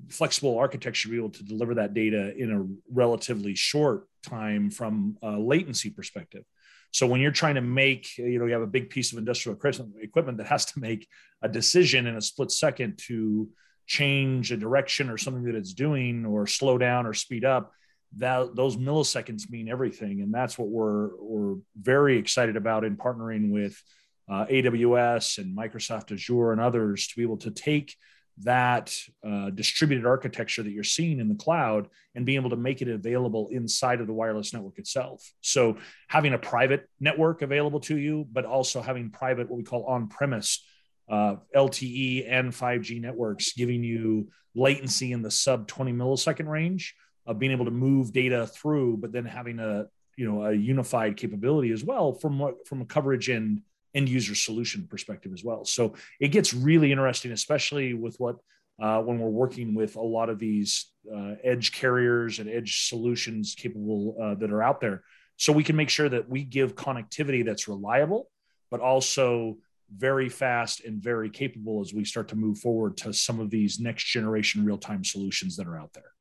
[0.10, 5.18] flexible architecture to be able to deliver that data in a relatively short time from
[5.22, 6.44] a latency perspective.
[6.92, 9.58] So when you're trying to make, you know, you have a big piece of industrial
[10.02, 11.08] equipment that has to make
[11.42, 13.50] a decision in a split second to
[13.86, 17.72] change a direction or something that it's doing or slow down or speed up,
[18.18, 20.22] that those milliseconds mean everything.
[20.22, 23.82] And that's what we're we're very excited about in partnering with
[24.30, 27.96] uh, AWS and Microsoft Azure and others to be able to take
[28.44, 28.96] that
[29.28, 32.88] uh, distributed architecture that you're seeing in the cloud and being able to make it
[32.88, 35.24] available inside of the wireless network itself.
[35.42, 39.86] So having a private network available to you, but also having private, what we call
[39.86, 40.64] on-premise
[41.10, 46.96] uh, LTE and 5G networks, giving you latency in the sub 20 millisecond range
[47.26, 51.16] of being able to move data through, but then having a you know a unified
[51.16, 53.62] capability as well from what from a coverage and
[53.94, 55.66] end user solution perspective as well.
[55.66, 58.38] So it gets really interesting, especially with what
[58.82, 63.56] uh, when we're working with a lot of these uh, edge carriers and edge solutions
[63.58, 65.04] capable uh, that are out there.
[65.38, 68.30] So we can make sure that we give connectivity that's reliable,
[68.70, 69.58] but also
[69.96, 73.80] very fast and very capable as we start to move forward to some of these
[73.80, 76.12] next generation real time solutions that are out there.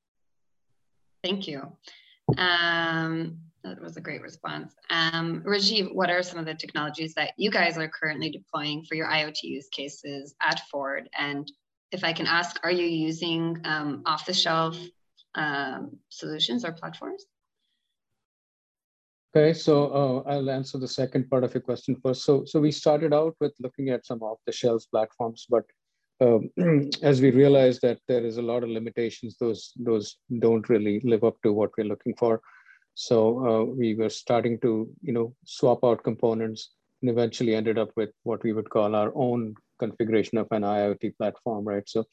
[1.24, 1.76] Thank you.
[2.38, 4.74] Um, that was a great response.
[4.90, 8.94] Um, Rajeev, what are some of the technologies that you guys are currently deploying for
[8.94, 11.08] your IoT use cases at Ford?
[11.18, 11.50] And
[11.92, 14.78] if I can ask, are you using um, off-the-shelf
[15.34, 17.24] um, solutions or platforms?
[19.34, 22.24] Okay, so uh, I'll answer the second part of your question first.
[22.24, 25.64] So, so we started out with looking at some off-the-shelf platforms, but
[26.20, 26.50] um,
[27.02, 31.24] as we realized that there is a lot of limitations, those those don't really live
[31.24, 32.40] up to what we're looking for.
[32.96, 36.70] So uh, we were starting to, you know, swap out components
[37.02, 41.14] and eventually ended up with what we would call our own configuration of an IoT
[41.18, 41.86] platform, right?
[41.86, 42.04] So,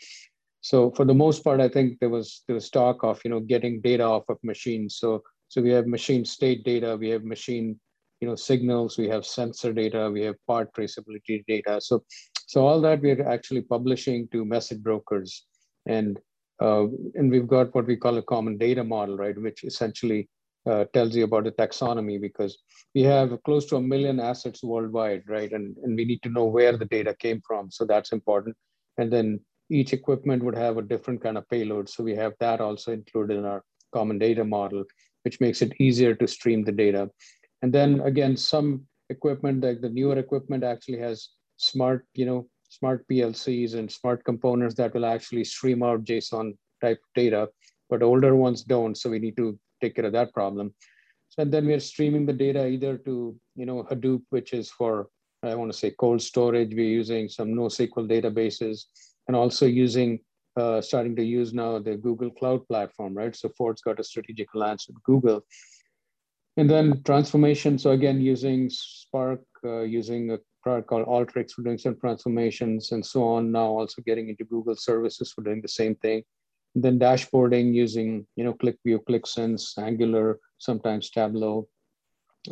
[0.59, 3.39] so for the most part, I think there was there was talk of, you know,
[3.39, 4.97] getting data off of machines.
[4.97, 7.79] So, so we have machine state data, we have machine,
[8.19, 11.79] you know, signals, we have sensor data, we have part traceability data.
[11.79, 12.03] So,
[12.45, 15.45] so all that we're actually publishing to message brokers,
[15.85, 16.19] and
[16.61, 20.27] uh, and we've got what we call a common data model, right, which essentially
[20.65, 22.57] uh, tells you about the taxonomy because
[22.95, 25.51] we have close to a million assets worldwide, right?
[25.51, 27.69] And, and we need to know where the data came from.
[27.71, 28.55] So that's important.
[28.97, 31.89] And then each equipment would have a different kind of payload.
[31.89, 34.83] So we have that also included in our common data model,
[35.23, 37.09] which makes it easier to stream the data.
[37.61, 43.07] And then again, some equipment, like the newer equipment actually has smart, you know, smart
[43.07, 47.47] PLCs and smart components that will actually stream out JSON type data,
[47.89, 48.97] but older ones don't.
[48.97, 50.73] So we need to take care of that problem.
[51.29, 55.09] So and then we're streaming the data either to you know Hadoop, which is for
[55.43, 56.73] I want to say cold storage.
[56.73, 58.85] We're using some NoSQL databases,
[59.27, 60.19] and also using
[60.55, 63.35] uh, starting to use now the Google Cloud platform, right?
[63.35, 65.43] So Ford's got a strategic alliance with Google.
[66.55, 67.79] And then transformation.
[67.79, 73.03] So again, using Spark, uh, using a product called Alteryx for doing some transformations and
[73.03, 73.51] so on.
[73.51, 76.21] Now also getting into Google services for doing the same thing
[76.75, 81.67] then dashboarding using you know QlikView, Qlik Sense, Angular, sometimes Tableau.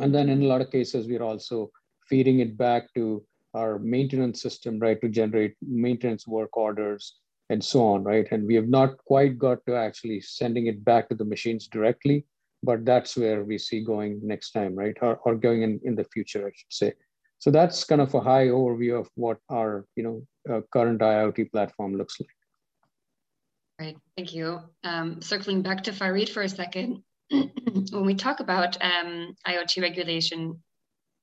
[0.00, 1.70] And then in a lot of cases, we're also
[2.08, 7.16] feeding it back to our maintenance system, right, to generate maintenance work orders
[7.50, 8.26] and so on, right?
[8.30, 12.24] And we have not quite got to actually sending it back to the machines directly,
[12.62, 14.96] but that's where we see going next time, right?
[15.02, 16.92] Or, or going in, in the future, I should say.
[17.38, 21.50] So that's kind of a high overview of what our, you know, uh, current IoT
[21.52, 22.30] platform looks like.
[23.82, 24.60] Right, thank you.
[24.84, 30.62] Um, circling back to Farid for a second, when we talk about um, IoT regulation,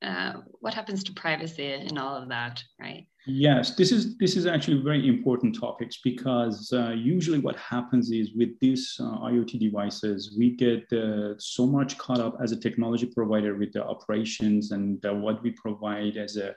[0.02, 3.08] uh, what happens to privacy and all of that, right?
[3.26, 8.34] Yes, this is this is actually very important topics because uh, usually what happens is
[8.36, 13.06] with these uh, IoT devices, we get uh, so much caught up as a technology
[13.06, 16.54] provider with the operations and uh, what we provide as a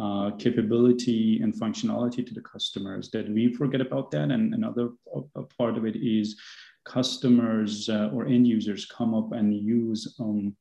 [0.00, 4.30] uh, capability and functionality to the customers that we forget about that.
[4.30, 4.90] And another
[5.56, 6.40] part of it is
[6.84, 10.54] customers uh, or end users come up and use um,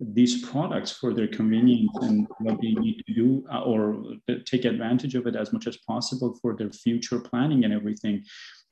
[0.00, 4.02] these products for their convenience and what they need to do uh, or
[4.44, 8.22] take advantage of it as much as possible for their future planning and everything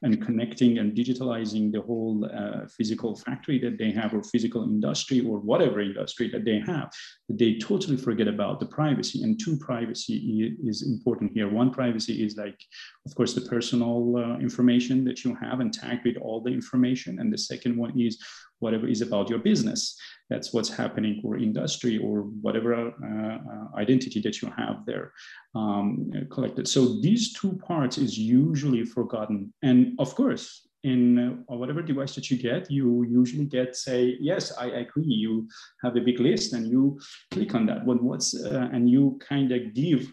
[0.03, 5.21] and connecting and digitalizing the whole uh, physical factory that they have or physical industry
[5.21, 6.91] or whatever industry that they have
[7.39, 9.23] they totally forget about the privacy.
[9.23, 11.49] And two privacy is important here.
[11.49, 12.59] One privacy is like
[13.07, 17.19] of course the personal uh, information that you have and tagged with all the information.
[17.19, 18.19] And the second one is
[18.63, 19.97] whatever is about your business.
[20.31, 25.13] That's what's happening or industry or whatever uh, uh, identity that you have there
[25.55, 26.67] um, collected.
[26.69, 29.53] So these two parts is usually forgotten.
[29.63, 34.53] And of course, in uh, whatever device that you get, you usually get say, yes,
[34.59, 35.05] I agree.
[35.05, 35.49] You
[35.83, 36.99] have a big list and you
[37.31, 37.87] click on that.
[37.87, 40.13] But what's uh, and you kind of give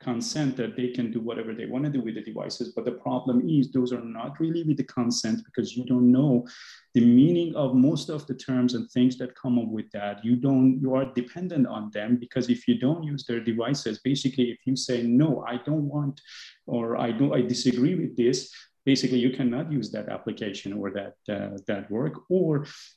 [0.00, 2.72] consent that they can do whatever they want to do with the devices.
[2.74, 6.46] But the problem is those are not really with the consent because you don't know
[6.94, 10.24] the meaning of most of the terms and things that come up with that.
[10.24, 14.50] You don't, you are dependent on them because if you don't use their devices, basically
[14.50, 16.20] if you say, no, I don't want,
[16.66, 18.52] or I don't, I disagree with this,
[18.90, 22.50] basically you cannot use that application or that uh, that work or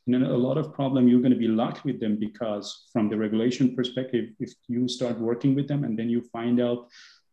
[0.07, 3.17] know, a lot of problem you're going to be locked with them because from the
[3.25, 6.79] regulation perspective if you start working with them and then you find out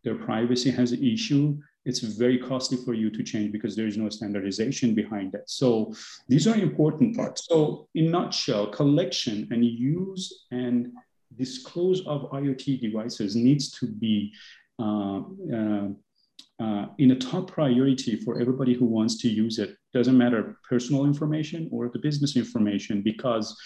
[0.04, 1.44] their privacy has an issue
[1.88, 5.68] it's very costly for you to change because there is no standardization behind that so
[6.32, 7.46] these are important parts.
[7.50, 10.78] So in nutshell collection and use and
[11.42, 14.32] disclose of iot devices needs to be
[14.84, 15.20] uh,
[15.58, 15.88] uh,
[16.60, 19.76] uh, in a top priority for everybody who wants to use it.
[19.94, 23.56] Doesn't matter personal information or the business information, because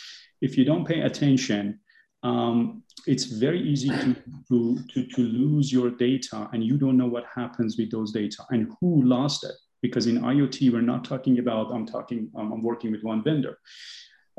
[0.41, 1.81] if you don't pay attention,
[2.23, 4.15] um, it's very easy to,
[4.49, 8.45] to, to, to, lose your data and you don't know what happens with those data
[8.51, 9.55] and who lost it.
[9.81, 13.59] Because in IoT, we're not talking about, I'm talking, um, I'm working with one vendor.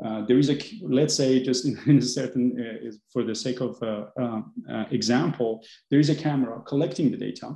[0.02, 3.60] Uh, there is a, let's say just in, in a certain, uh, for the sake
[3.60, 7.54] of uh, uh example, there is a camera collecting the data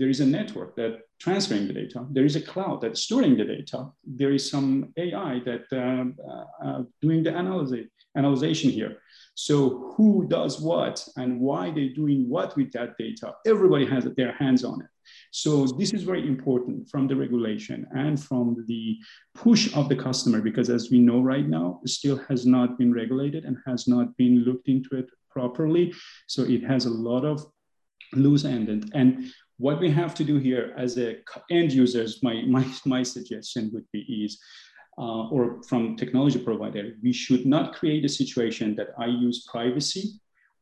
[0.00, 2.06] there is a network that transferring the data.
[2.10, 3.90] There is a cloud that's storing the data.
[4.02, 7.86] There is some AI that um, uh, uh, doing the analysis,
[8.78, 8.96] here.
[9.34, 13.34] So who does what and why they're doing what with that data?
[13.46, 14.88] Everybody has their hands on it.
[15.32, 18.96] So this is very important from the regulation and from the
[19.34, 22.92] push of the customer, because as we know right now, it still has not been
[22.92, 25.92] regulated and has not been looked into it properly.
[26.26, 27.44] So it has a lot of
[28.14, 28.90] loose end.
[28.94, 31.18] And what we have to do here as a
[31.50, 34.40] end users, my, my, my suggestion would be is,
[34.98, 40.04] uh, or from technology provider, we should not create a situation that I use privacy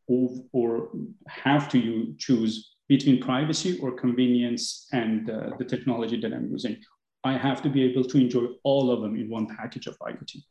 [0.08, 0.90] or, or
[1.28, 6.76] have to use, choose between privacy or convenience and uh, the technology that I'm using.
[7.22, 10.42] I have to be able to enjoy all of them in one package of IoT.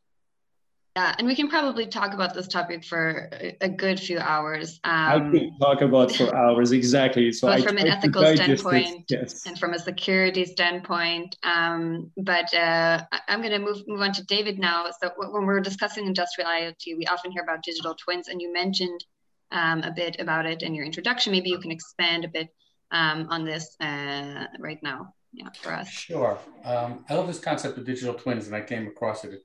[0.98, 3.30] Yeah, and we can probably talk about this topic for
[3.60, 4.80] a good few hours.
[4.82, 7.30] Um, I could talk about for hours exactly.
[7.30, 9.46] So both I from an ethical standpoint yes.
[9.46, 11.36] and from a security standpoint.
[11.44, 14.86] Um, but uh, I'm going to move move on to David now.
[15.00, 19.04] So when we're discussing industrial IoT, we often hear about digital twins, and you mentioned
[19.52, 21.30] um, a bit about it in your introduction.
[21.30, 22.48] Maybe you can expand a bit
[22.90, 25.14] um, on this uh, right now.
[25.32, 25.90] Yeah, for us.
[25.90, 26.38] Sure.
[26.64, 29.42] Um, I love this concept of digital twins, and I came across it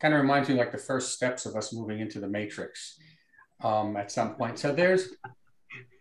[0.00, 2.98] kind of reminds me like the first steps of us moving into the matrix
[3.62, 4.58] um, at some point.
[4.58, 5.08] So there's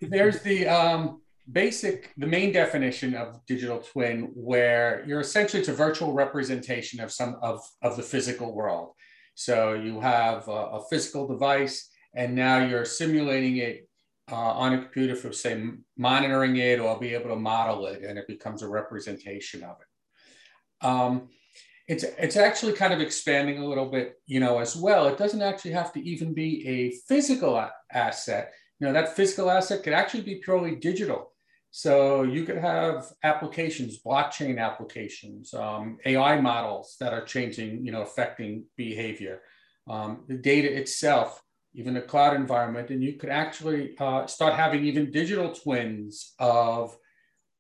[0.02, 1.22] there's the um,
[1.52, 7.12] basic, the main definition of digital twin, where you're essentially it's a virtual representation of
[7.12, 8.92] some of, of the physical world.
[9.36, 13.88] So you have a, a physical device, and now you're simulating it
[14.32, 15.62] uh, on a computer for say
[15.98, 20.86] monitoring it or be able to model it, and it becomes a representation of it.
[20.86, 21.30] Um,
[21.88, 25.08] it's it's actually kind of expanding a little bit, you know, as well.
[25.08, 28.54] It doesn't actually have to even be a physical a- asset.
[28.80, 31.32] You know, that physical asset could actually be purely digital.
[31.72, 38.02] So you could have applications, blockchain applications, um, AI models that are changing, you know,
[38.02, 39.42] affecting behavior,
[39.88, 44.86] um, the data itself, even a cloud environment, and you could actually uh, start having
[44.86, 46.98] even digital twins of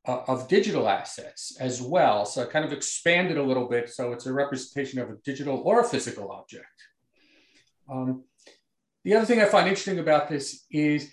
[0.07, 2.25] uh, of digital assets as well.
[2.25, 3.89] So kind of expanded a little bit.
[3.89, 6.65] So it's a representation of a digital or a physical object.
[7.89, 8.23] Um,
[9.03, 11.11] the other thing I find interesting about this is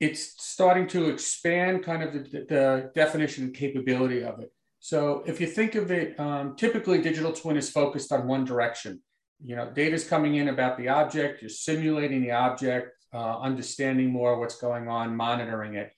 [0.00, 4.52] it's starting to expand kind of the, the definition and capability of it.
[4.80, 9.00] So if you think of it, um, typically digital twin is focused on one direction.
[9.42, 14.10] You know, data is coming in about the object, you're simulating the object, uh, understanding
[14.10, 15.92] more what's going on, monitoring it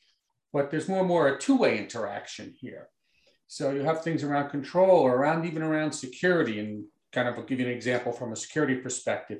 [0.53, 2.89] but there's more and more a two-way interaction here.
[3.47, 7.61] So you have things around control or around even around security and kind of give
[7.61, 9.39] you an example from a security perspective.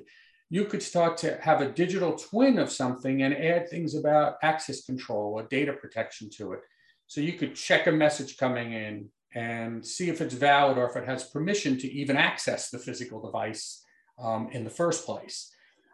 [0.49, 4.83] You could start to have a digital twin of something and add things about access
[4.83, 6.61] control or data protection to it.
[7.05, 10.95] So you could check a message coming in and see if it's valid or if
[10.95, 13.83] it has permission to even access the physical device
[14.17, 15.51] um, in the first place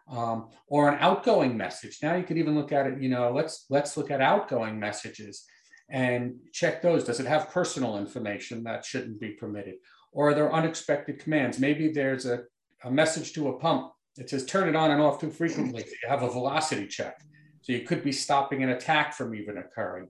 [0.08, 1.98] um, or an outgoing message.
[2.02, 5.44] Now you could even look at it, you know, let's let's look at outgoing messages
[5.88, 7.04] and check those.
[7.04, 9.74] Does it have personal information that shouldn't be permitted?
[10.12, 11.58] Or are there unexpected commands?
[11.58, 12.44] Maybe there's a,
[12.84, 13.92] a message to a pump.
[14.16, 15.82] It says turn it on and off too frequently.
[15.82, 17.20] So you have a velocity check.
[17.60, 20.08] So you could be stopping an attack from even occurring.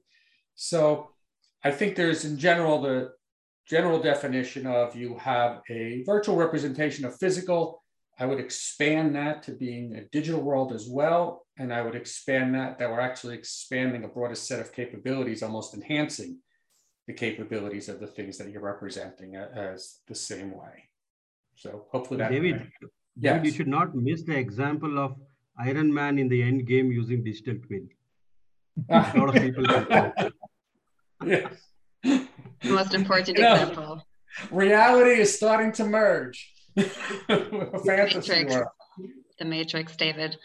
[0.55, 1.11] So
[1.65, 3.13] I think there's in general the
[3.69, 7.83] general definition of you have a virtual representation of physical.
[8.19, 11.47] I would expand that to being a digital world as well.
[11.59, 15.75] And I would expand that, that we're actually expanding a broader set of capabilities, almost
[15.75, 16.39] enhancing
[17.07, 20.85] the capabilities of the things that you're representing as the same way.
[21.57, 22.31] So hopefully that.
[22.31, 22.91] David, yes.
[23.19, 25.15] David, you should not miss the example of
[25.59, 27.89] Iron Man in the end game using digital twin.
[28.89, 29.65] a lot of people.
[31.27, 31.53] yes.
[32.65, 34.03] Most important you know, example.
[34.51, 36.53] Reality is starting to merge.
[36.77, 38.55] Fantasy Matrix.
[38.55, 38.69] World.
[39.39, 40.37] The Matrix, David.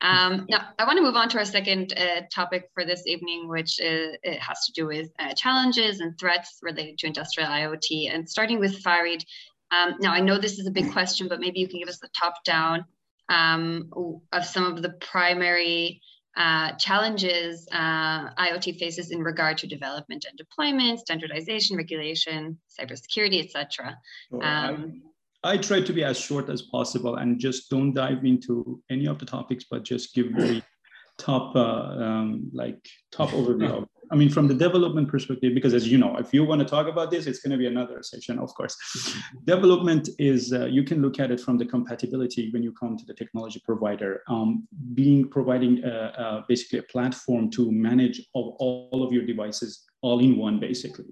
[0.00, 3.48] Um, now, I want to move on to our second uh, topic for this evening,
[3.48, 8.12] which is, it has to do with uh, challenges and threats related to industrial IoT.
[8.12, 9.24] And starting with Farid,
[9.70, 12.00] um, now I know this is a big question, but maybe you can give us
[12.00, 12.84] the top down
[13.30, 13.90] um,
[14.32, 16.02] of some of the primary
[16.36, 23.96] uh, challenges uh, IoT faces in regard to development and deployment, standardization, regulation, cybersecurity, etc.
[24.42, 25.02] Um,
[25.44, 29.18] I try to be as short as possible and just don't dive into any of
[29.18, 30.62] the topics, but just give very
[31.18, 32.78] top, uh, um, like
[33.12, 33.86] top overview.
[34.10, 36.86] I mean, from the development perspective, because as you know, if you want to talk
[36.86, 38.76] about this, it's going to be another session, of course.
[39.44, 43.04] development is, uh, you can look at it from the compatibility when you come to
[43.06, 49.02] the technology provider, um, being providing a, a, basically a platform to manage all, all
[49.02, 51.06] of your devices all in one, basically.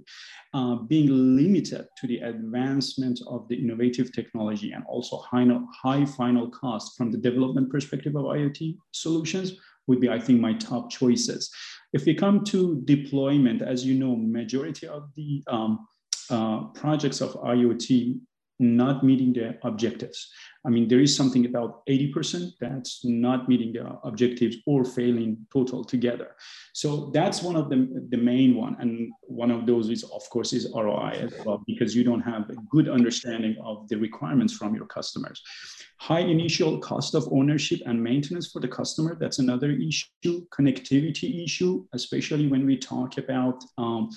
[0.52, 5.46] Uh, being limited to the advancement of the innovative technology and also high,
[5.82, 9.54] high final cost from the development perspective of IoT solutions
[9.86, 11.50] would be, I think, my top choices.
[11.94, 15.86] If we come to deployment, as you know, majority of the um,
[16.30, 18.20] uh, projects of IoT
[18.58, 20.30] not meeting the objectives.
[20.64, 25.84] I mean, there is something about 80% that's not meeting the objectives or failing total
[25.84, 26.36] together.
[26.72, 28.76] So that's one of the, the main one.
[28.78, 32.48] And one of those is, of course, is ROI as well, because you don't have
[32.48, 35.42] a good understanding of the requirements from your customers.
[35.98, 40.46] High initial cost of ownership and maintenance for the customer, that's another issue.
[40.50, 44.10] Connectivity issue, especially when we talk about um,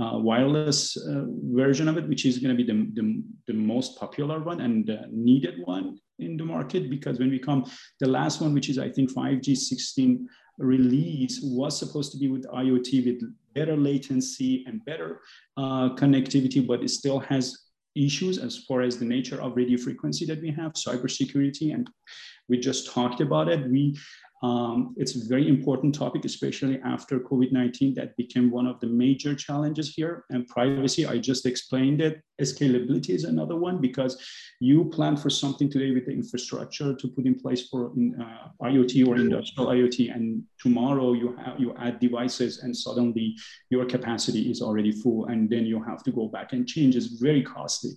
[0.00, 3.98] uh, wireless uh, version of it, which is going to be the, the, the, most
[3.98, 6.90] popular one and uh, needed one in the market.
[6.90, 7.64] Because when we come,
[8.00, 10.28] the last one, which is I think 5G 16
[10.58, 13.22] release, was supposed to be with IoT with
[13.54, 15.20] better latency and better
[15.56, 17.58] uh, connectivity, but it still has
[17.94, 21.90] issues as far as the nature of radio frequency that we have, cybersecurity, and
[22.48, 23.68] we just talked about it.
[23.70, 23.98] We
[24.42, 29.36] um, it's a very important topic, especially after COVID-19 that became one of the major
[29.36, 30.24] challenges here.
[30.30, 32.20] And privacy, I just explained it.
[32.40, 34.20] Scalability is another one because
[34.58, 39.06] you plan for something today with the infrastructure to put in place for uh, IoT
[39.06, 43.36] or industrial IoT, and tomorrow you have you add devices, and suddenly
[43.70, 46.96] your capacity is already full, and then you have to go back and change.
[46.96, 47.92] It's very costly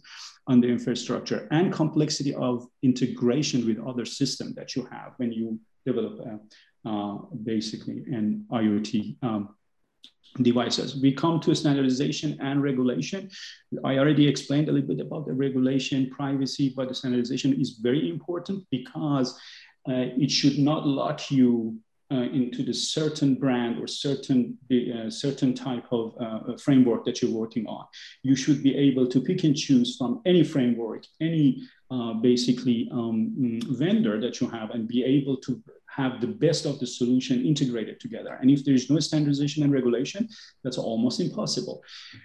[0.46, 5.60] on the infrastructure and complexity of integration with other systems that you have when you
[5.86, 9.56] develop uh, uh, basically an IoT um,
[10.42, 10.96] devices.
[11.02, 13.30] We come to standardization and regulation.
[13.84, 18.10] I already explained a little bit about the regulation, privacy, but the standardization is very
[18.10, 19.34] important because
[19.88, 21.80] uh, it should not lock you
[22.12, 27.32] uh, into the certain brand or certain uh, certain type of uh, framework that you're
[27.32, 27.86] working on.
[28.22, 33.34] You should be able to pick and choose from any framework, any uh, basically um,
[33.40, 35.62] mm, vendor that you have, and be able to
[35.96, 38.38] have the best of the solution integrated together.
[38.42, 40.28] And if there is no standardization and regulation,
[40.64, 41.82] that's almost impossible.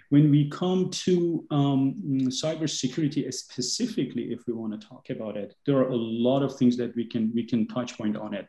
[0.09, 1.95] When we come to um,
[2.43, 6.75] cybersecurity specifically, if we want to talk about it, there are a lot of things
[6.77, 8.47] that we can we can touch point on it.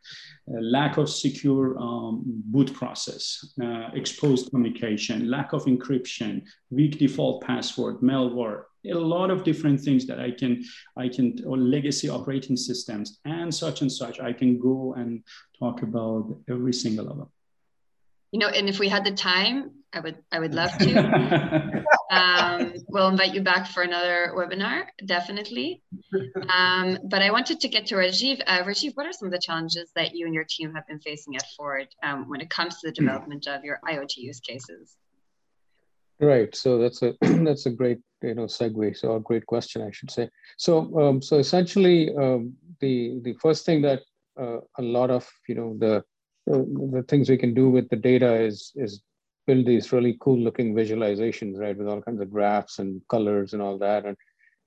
[0.48, 7.44] Uh, lack of secure um, boot process, uh, exposed communication, lack of encryption, weak default
[7.44, 10.64] password, malware, a lot of different things that I can,
[10.97, 14.20] I can, or legacy operating systems and such and such.
[14.20, 15.22] I can go and
[15.59, 17.30] talk about every single of them.
[18.33, 21.85] You know, and if we had the time, I would, I would love to.
[22.11, 25.83] um, we'll invite you back for another webinar, definitely.
[26.49, 28.43] Um, but I wanted to get to Rajeev.
[28.47, 31.01] Uh, Rajeev, what are some of the challenges that you and your team have been
[31.01, 34.97] facing at Ford um, when it comes to the development of your IoT use cases?
[36.18, 36.55] Right.
[36.55, 38.97] So that's a that's a great you know segue.
[38.97, 40.29] So a great question, I should say.
[40.57, 44.03] So um, so essentially, um, the the first thing that
[44.41, 45.97] uh, a lot of you know the
[46.53, 46.64] uh,
[46.97, 49.03] the things we can do with the data is is
[49.47, 53.62] build these really cool looking visualizations, right, with all kinds of graphs and colors and
[53.62, 54.16] all that, and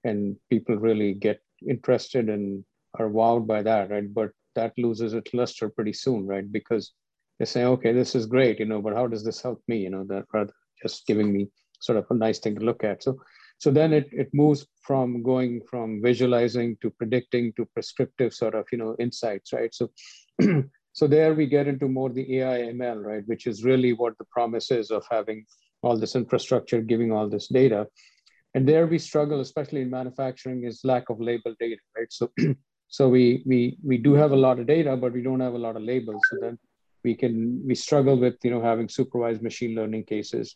[0.03, 2.63] and people really get interested and
[2.99, 4.13] are wowed by that, right?
[4.13, 6.49] But that loses its luster pretty soon, right?
[6.49, 6.93] Because
[7.39, 9.77] they say, okay, this is great, you know, but how does this help me?
[9.77, 11.47] You know, that rather just giving me
[11.79, 13.03] sort of a nice thing to look at.
[13.03, 13.17] So,
[13.57, 18.65] so then it, it moves from going from visualizing to predicting to prescriptive sort of,
[18.71, 19.73] you know, insights, right?
[19.73, 19.91] So,
[20.93, 23.23] so there we get into more the AI ML, right?
[23.25, 25.45] Which is really what the promise is of having
[25.81, 27.87] all this infrastructure, giving all this data.
[28.53, 32.11] And there we struggle, especially in manufacturing, is lack of label data, right?
[32.11, 32.31] So,
[32.87, 35.57] so we we we do have a lot of data, but we don't have a
[35.65, 36.21] lot of labels.
[36.29, 36.59] So then
[37.03, 40.55] we can we struggle with you know having supervised machine learning cases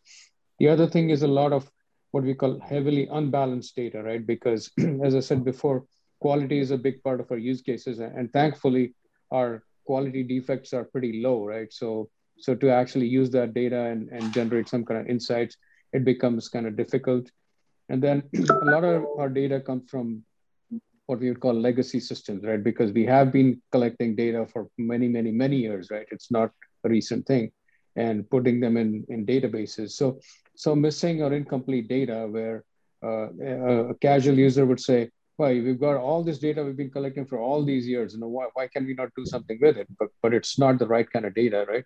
[0.60, 1.70] the other thing is a lot of
[2.12, 4.72] what we call heavily unbalanced data right because
[5.04, 5.86] as i said before
[6.20, 8.94] quality is a big part of our use cases and thankfully
[9.32, 14.10] our quality defects are pretty low right so so to actually use that data and,
[14.10, 15.58] and generate some kind of insights
[15.94, 17.30] it becomes kind of difficult
[17.90, 18.24] and then
[18.62, 20.24] a lot of our data comes from
[21.10, 22.64] what we would call legacy systems, right?
[22.64, 26.06] Because we have been collecting data for many, many, many years, right?
[26.12, 26.52] It's not
[26.84, 27.52] a recent thing,
[27.96, 29.90] and putting them in in databases.
[30.02, 30.20] So,
[30.60, 32.66] so missing or incomplete data, where
[33.02, 33.28] uh,
[33.92, 37.40] a, casual user would say, "Well, we've got all this data we've been collecting for
[37.40, 38.18] all these years.
[38.18, 40.92] Know, why why can we not do something with it?" But but it's not the
[40.96, 41.86] right kind of data, right?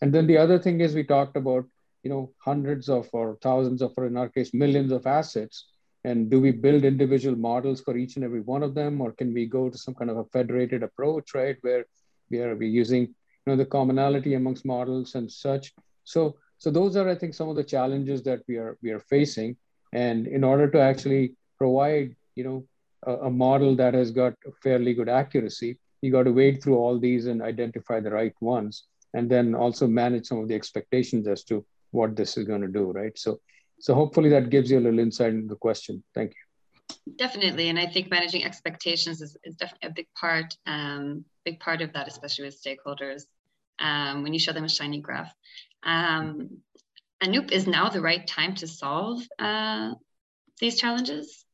[0.00, 1.64] And then the other thing is we talked about,
[2.02, 5.66] you know, hundreds of or thousands of, or in our case, millions of assets
[6.04, 9.32] and do we build individual models for each and every one of them, or can
[9.32, 11.84] we go to some kind of a federated approach, right, where
[12.30, 15.72] we are we using you know the commonality amongst models and such.
[16.02, 19.00] So so those are I think some of the challenges that we are we are
[19.00, 19.56] facing,
[19.92, 22.64] and in order to actually provide you know
[23.04, 27.00] a, a model that has got fairly good accuracy, you got to wade through all
[27.00, 31.42] these and identify the right ones, and then also manage some of the expectations as
[31.42, 33.18] to what this is going to do, right?
[33.18, 33.40] So
[33.80, 36.04] so hopefully that gives you a little insight into the question.
[36.14, 37.16] Thank you.
[37.16, 41.82] Definitely, and I think managing expectations is, is definitely a big part, um, big part
[41.82, 43.22] of that, especially with stakeholders.
[43.80, 45.34] Um, when you show them a shiny graph,
[45.82, 46.58] um,
[47.22, 49.94] Anoop, is now the right time to solve uh,
[50.58, 51.44] these challenges?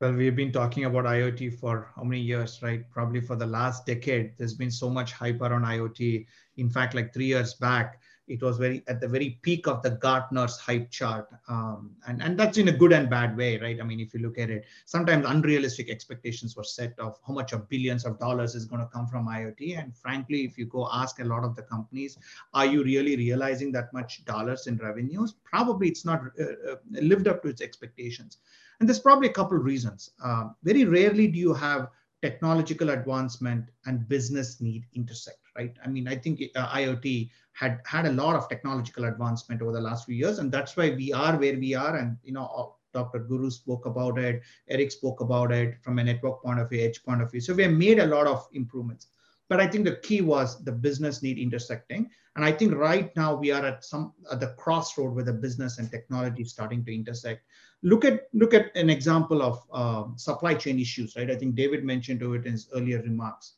[0.00, 2.88] Well, we've been talking about IoT for how many years, right?
[2.88, 4.38] Probably for the last decade.
[4.38, 6.24] There's been so much hype around IoT.
[6.56, 9.90] In fact, like three years back, it was very at the very peak of the
[9.90, 13.80] Gartner's hype chart, um, and and that's in a good and bad way, right?
[13.80, 17.52] I mean, if you look at it, sometimes unrealistic expectations were set of how much
[17.52, 20.88] of billions of dollars is going to come from IoT, and frankly, if you go
[20.92, 22.18] ask a lot of the companies,
[22.54, 25.34] are you really realizing that much dollars in revenues?
[25.44, 28.38] Probably it's not uh, uh, lived up to its expectations,
[28.80, 30.10] and there's probably a couple reasons.
[30.22, 31.88] Uh, very rarely do you have
[32.22, 35.76] technological advancement and business need intersect, right?
[35.84, 39.80] I mean, I think uh, IoT had had a lot of technological advancement over the
[39.80, 41.96] last few years, and that's why we are where we are.
[41.96, 43.18] And you know, uh, Dr.
[43.18, 47.02] Guru spoke about it, Erik spoke about it from a network point of view, edge
[47.02, 47.40] point of view.
[47.40, 49.08] So we have made a lot of improvements.
[49.48, 52.10] But I think the key was the business need intersecting.
[52.36, 55.78] And I think right now we are at some at the crossroad where the business
[55.78, 57.42] and technology starting to intersect.
[57.82, 61.30] Look at look at an example of uh, supply chain issues, right?
[61.30, 63.54] I think David mentioned to it in his earlier remarks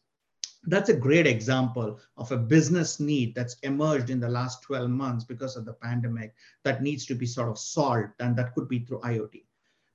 [0.65, 5.25] that's a great example of a business need that's emerged in the last 12 months
[5.25, 6.35] because of the pandemic
[6.65, 9.43] that needs to be sort of solved and that could be through iot.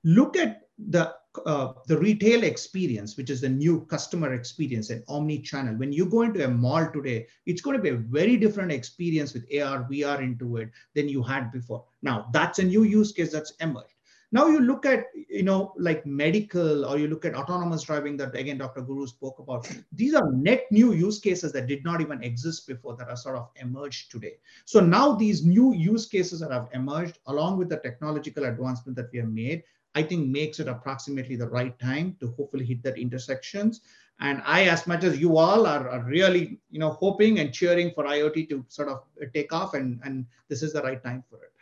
[0.04, 1.14] Look at the
[1.44, 5.74] uh, the retail experience which is the new customer experience and omni-channel.
[5.74, 9.34] When you go into a mall today it's going to be a very different experience
[9.34, 11.84] with ar vr into it than you had before.
[12.02, 13.95] Now that's a new use case that's emerged
[14.32, 18.34] now you look at, you know, like medical or you look at autonomous driving that
[18.34, 18.82] again, Dr.
[18.82, 19.70] Guru spoke about.
[19.92, 23.36] These are net new use cases that did not even exist before that are sort
[23.36, 24.34] of emerged today.
[24.64, 29.10] So now these new use cases that have emerged along with the technological advancement that
[29.12, 29.62] we have made,
[29.94, 33.80] I think makes it approximately the right time to hopefully hit that intersections.
[34.20, 37.92] And I, as much as you all are, are really, you know, hoping and cheering
[37.94, 41.36] for IoT to sort of take off and, and this is the right time for
[41.36, 41.52] it.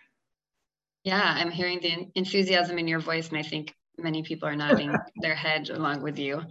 [1.05, 4.95] Yeah, I'm hearing the enthusiasm in your voice, and I think many people are nodding
[5.21, 6.43] their head along with you.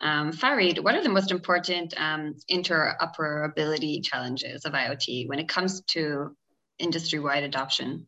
[0.00, 5.82] Um, Farid, what are the most important um, interoperability challenges of IoT when it comes
[5.88, 6.34] to
[6.78, 8.06] industry-wide adoption?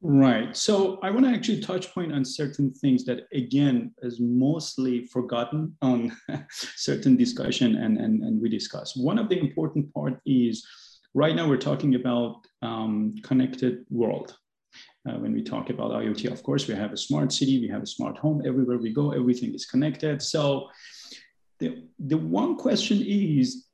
[0.00, 0.56] Right.
[0.56, 5.76] So I want to actually touch point on certain things that again is mostly forgotten
[5.82, 6.14] on
[6.50, 8.96] certain discussion and, and, and we discuss.
[8.96, 10.66] One of the important part is
[11.14, 14.36] right now we're talking about um, connected world.
[15.08, 17.82] Uh, when we talk about IoT, of course, we have a smart city, we have
[17.82, 18.42] a smart home.
[18.46, 20.22] Everywhere we go, everything is connected.
[20.22, 20.70] So
[21.58, 23.66] the, the one question is,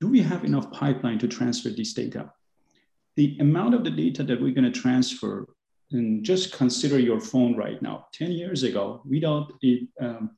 [0.00, 2.30] do we have enough pipeline to transfer this data?
[3.16, 5.48] The amount of the data that we're going to transfer,
[5.90, 8.06] and just consider your phone right now.
[8.12, 10.30] 10 years ago, without it, um,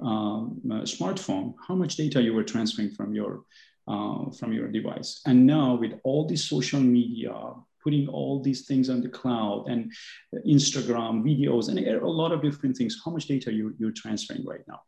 [0.00, 3.44] um, smartphone, how much data you were transferring from your
[3.88, 5.20] uh, from your device.
[5.26, 7.32] And now with all this social media,
[7.86, 9.92] putting all these things on the cloud and
[10.44, 14.66] Instagram videos and a lot of different things, how much data you, you're transferring right
[14.66, 14.80] now.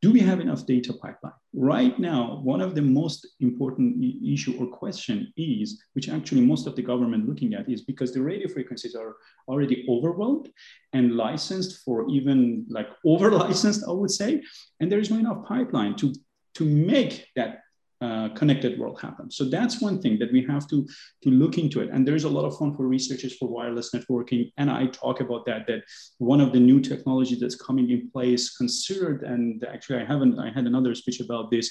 [0.00, 1.34] Do we have enough data pipeline?
[1.52, 4.02] Right now, one of the most important
[4.34, 8.22] issue or question is, which actually most of the government looking at is because the
[8.22, 9.16] radio frequencies are
[9.48, 10.48] already overwhelmed
[10.94, 14.42] and licensed for even like over licensed, I would say,
[14.80, 16.14] and there is not enough pipeline to,
[16.54, 17.60] to make that
[18.06, 19.26] uh, connected world happen.
[19.38, 20.78] So that's one thing that we have to,
[21.24, 21.88] to look into it.
[21.92, 24.42] And there's a lot of fun for researchers for wireless networking.
[24.60, 25.80] And I talk about that, that
[26.18, 30.48] one of the new technologies that's coming in place considered, and actually I haven't, I
[30.56, 31.66] had another speech about this,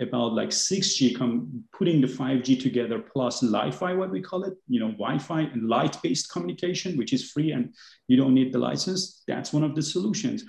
[0.00, 4.80] about like 6G come putting the 5G together plus Li-Fi, what we call it, you
[4.80, 7.72] know, Wi-Fi and light-based communication, which is free and
[8.08, 9.22] you don't need the license.
[9.28, 10.44] That's one of the solutions.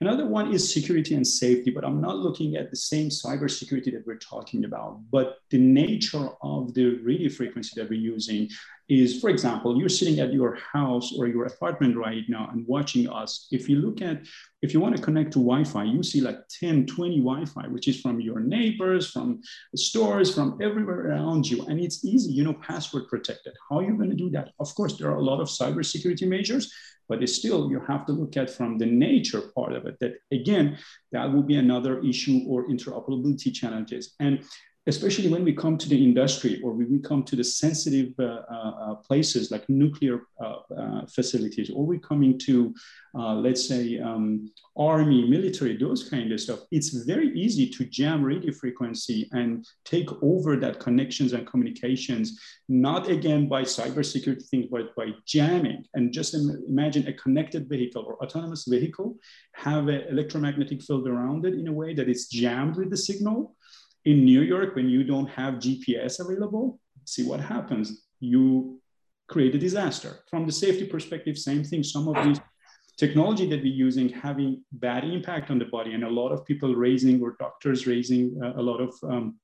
[0.00, 4.06] Another one is security and safety, but I'm not looking at the same cybersecurity that
[4.06, 8.48] we're talking about, but the nature of the radio frequency that we're using
[8.88, 13.08] is, for example, you're sitting at your house or your apartment right now and watching
[13.08, 13.48] us.
[13.50, 14.22] If you look at,
[14.62, 18.00] if you want to connect to Wi-Fi, you see like 10, 20 Wi-Fi, which is
[18.00, 19.40] from your neighbors, from
[19.74, 21.64] stores, from everywhere around you.
[21.66, 23.54] And it's easy, you know, password protected.
[23.70, 24.50] How are you going to do that?
[24.60, 26.72] Of course, there are a lot of cybersecurity measures,
[27.08, 30.14] but it's still, you have to look at from the nature part of it, that
[30.30, 30.78] again,
[31.12, 34.14] that will be another issue or interoperability challenges.
[34.20, 34.44] And
[34.86, 38.42] especially when we come to the industry or when we come to the sensitive uh,
[38.50, 42.74] uh, places like nuclear uh, uh facilities, or we're coming to,
[43.18, 48.22] uh, let's say, um, army, military, those kind of stuff, it's very easy to jam
[48.22, 54.94] radio frequency and take over that connections and communications, not again by cybersecurity things, but
[54.96, 55.84] by jamming.
[55.94, 59.16] And just imagine a connected vehicle or autonomous vehicle
[59.52, 63.54] have an electromagnetic field around it in a way that it's jammed with the signal
[64.04, 68.06] in New York, when you don't have GPS available, see what happens.
[68.20, 68.80] You
[69.28, 70.20] create a disaster.
[70.30, 71.82] From the safety perspective, same thing.
[71.82, 72.40] Some of these
[72.98, 76.74] technology that we're using having bad impact on the body, and a lot of people
[76.74, 79.38] raising or doctors raising uh, a lot of um,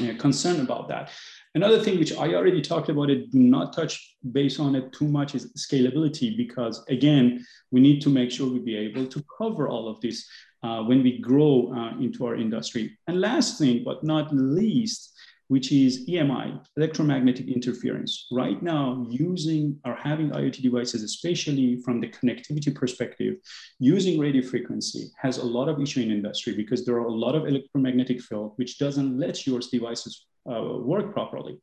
[0.00, 1.10] uh, concern about that.
[1.54, 5.06] Another thing which I already talked about it, do not touch base on it too
[5.06, 9.68] much is scalability because again, we need to make sure we be able to cover
[9.68, 10.28] all of this
[10.64, 12.98] uh, when we grow uh, into our industry.
[13.06, 15.13] And last thing, but not least,
[15.54, 18.26] which is EMI, electromagnetic interference.
[18.32, 23.34] Right now, using or having IoT devices, especially from the connectivity perspective,
[23.78, 27.36] using radio frequency has a lot of issue in industry because there are a lot
[27.36, 30.60] of electromagnetic field which doesn't let your devices uh,
[30.92, 31.56] work properly.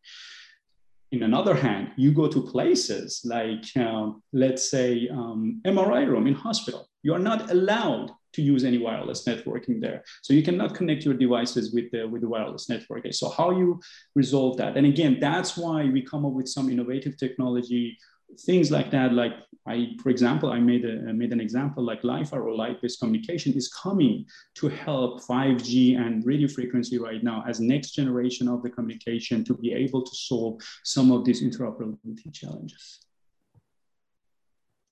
[1.12, 6.34] In another hand, you go to places like, uh, let's say, um, MRI room in
[6.34, 6.88] hospital.
[7.04, 10.04] You are not allowed to use any wireless networking there.
[10.22, 13.06] So you cannot connect your devices with the, with the wireless network.
[13.14, 13.80] So how you
[14.16, 14.78] resolve that?
[14.78, 17.98] And again, that's why we come up with some innovative technology,
[18.42, 19.14] things like that.
[19.14, 19.34] Like
[19.68, 23.68] I, for example, I made, a, made an example like Li-Fi or light-based communication is
[23.68, 24.26] coming
[24.56, 29.54] to help 5G and radio frequency right now as next generation of the communication to
[29.54, 33.00] be able to solve some of these interoperability challenges.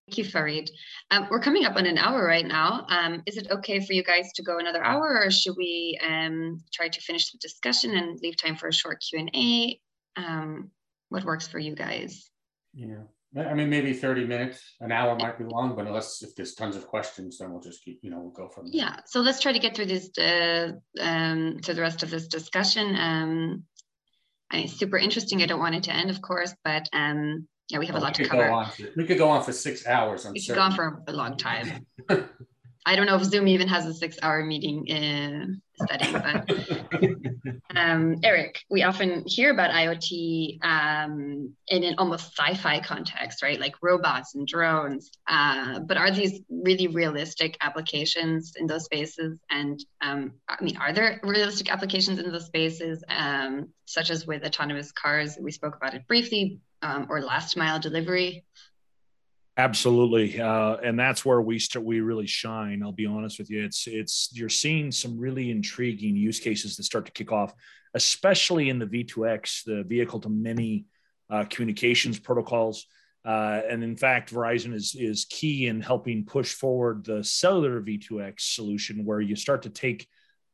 [0.10, 0.72] Thank you, Farid.
[1.12, 2.88] Um, we're coming up on an hour right now.
[2.89, 6.64] Um, is it okay for you guys to go another hour or should we um,
[6.74, 9.80] try to finish the discussion and leave time for a short Q&A?
[10.16, 10.72] Um,
[11.10, 12.28] what works for you guys?
[12.74, 13.03] Yeah,
[13.38, 16.76] I mean, maybe 30 minutes, an hour might be long, but unless if there's tons
[16.76, 18.74] of questions, then we'll just keep, you know, we'll go from there.
[18.74, 22.28] Yeah, so let's try to get through this, uh, um, to the rest of this
[22.28, 22.95] discussion.
[22.95, 23.64] Um,
[24.49, 25.43] I mean, super interesting.
[25.43, 28.01] I don't want it to end, of course, but um, yeah, we have a oh,
[28.01, 28.65] lot to cover.
[28.95, 30.26] We could go on for six hours.
[30.26, 31.86] I'm we could go on for a long time.
[32.90, 36.50] I don't know if Zoom even has a six-hour meeting in setting, but
[37.76, 43.60] um, Erik, we often hear about IoT um, in an almost sci-fi context, right?
[43.60, 45.12] Like robots and drones.
[45.28, 49.38] Uh, but are these really realistic applications in those spaces?
[49.52, 54.44] And um, I mean, are there realistic applications in those spaces, um, such as with
[54.44, 55.38] autonomous cars?
[55.40, 58.46] We spoke about it briefly, um, or last mile delivery?
[59.60, 61.86] Absolutely, uh, and that's where we start.
[61.86, 62.82] We really shine.
[62.82, 63.62] I'll be honest with you.
[63.62, 67.53] It's it's you're seeing some really intriguing use cases that start to kick off,
[67.93, 70.86] especially in the V2X, the vehicle to many
[71.30, 72.86] uh, communications protocols.
[73.26, 78.39] Uh, and in fact, Verizon is is key in helping push forward the cellular V2X
[78.39, 80.07] solution, where you start to take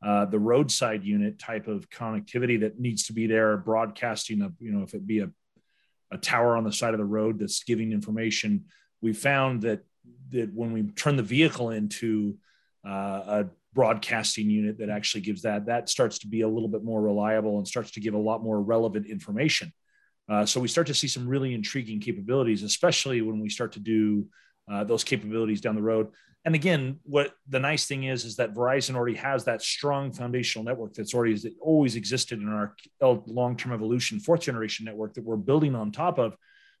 [0.04, 4.72] uh, the roadside unit type of connectivity that needs to be there, broadcasting a you
[4.72, 5.30] know if it be a
[6.10, 8.64] a tower on the side of the road that's giving information.
[9.00, 9.84] We found that
[10.30, 12.36] that when we turn the vehicle into
[12.86, 15.66] uh, a broadcasting unit that actually gives that.
[15.66, 18.42] That starts to be a little bit more reliable and starts to give a lot
[18.42, 19.72] more relevant information.
[20.28, 23.78] Uh, so we start to see some really intriguing capabilities, especially when we start to
[23.78, 24.26] do
[24.72, 26.08] uh, those capabilities down the road.
[26.44, 30.64] And again, what the nice thing is is that Verizon already has that strong foundational
[30.64, 35.74] network that's already always existed in our long-term evolution fourth generation network that we're building
[35.74, 36.36] on top of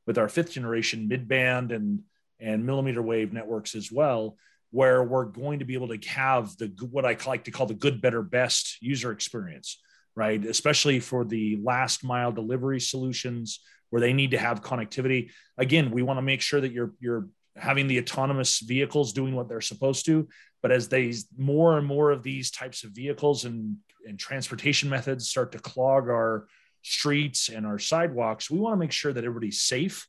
[0.06, 2.00] with our fifth generation mid-band and
[2.38, 4.36] and millimeter wave networks as well
[4.70, 7.74] where we're going to be able to have the what I like to call the
[7.74, 9.80] good, better, best user experience,
[10.14, 10.44] right?
[10.44, 15.30] Especially for the last mile delivery solutions where they need to have connectivity.
[15.56, 19.48] Again, we want to make sure that you're you're having the autonomous vehicles doing what
[19.48, 20.28] they're supposed to.
[20.60, 23.76] But as they more and more of these types of vehicles and,
[24.06, 26.48] and transportation methods start to clog our
[26.86, 30.06] streets and our sidewalks, we want to make sure that everybody's safe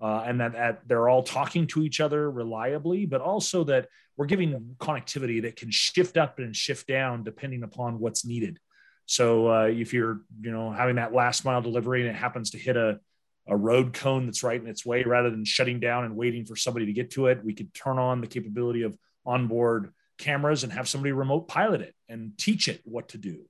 [0.00, 4.26] uh, and that, that they're all talking to each other reliably, but also that we're
[4.26, 8.58] giving connectivity that can shift up and shift down depending upon what's needed.
[9.06, 12.58] So uh, if you're, you know, having that last mile delivery and it happens to
[12.58, 13.00] hit a,
[13.46, 16.56] a road cone that's right in its way, rather than shutting down and waiting for
[16.56, 20.72] somebody to get to it, we could turn on the capability of onboard cameras and
[20.74, 23.46] have somebody remote pilot it and teach it what to do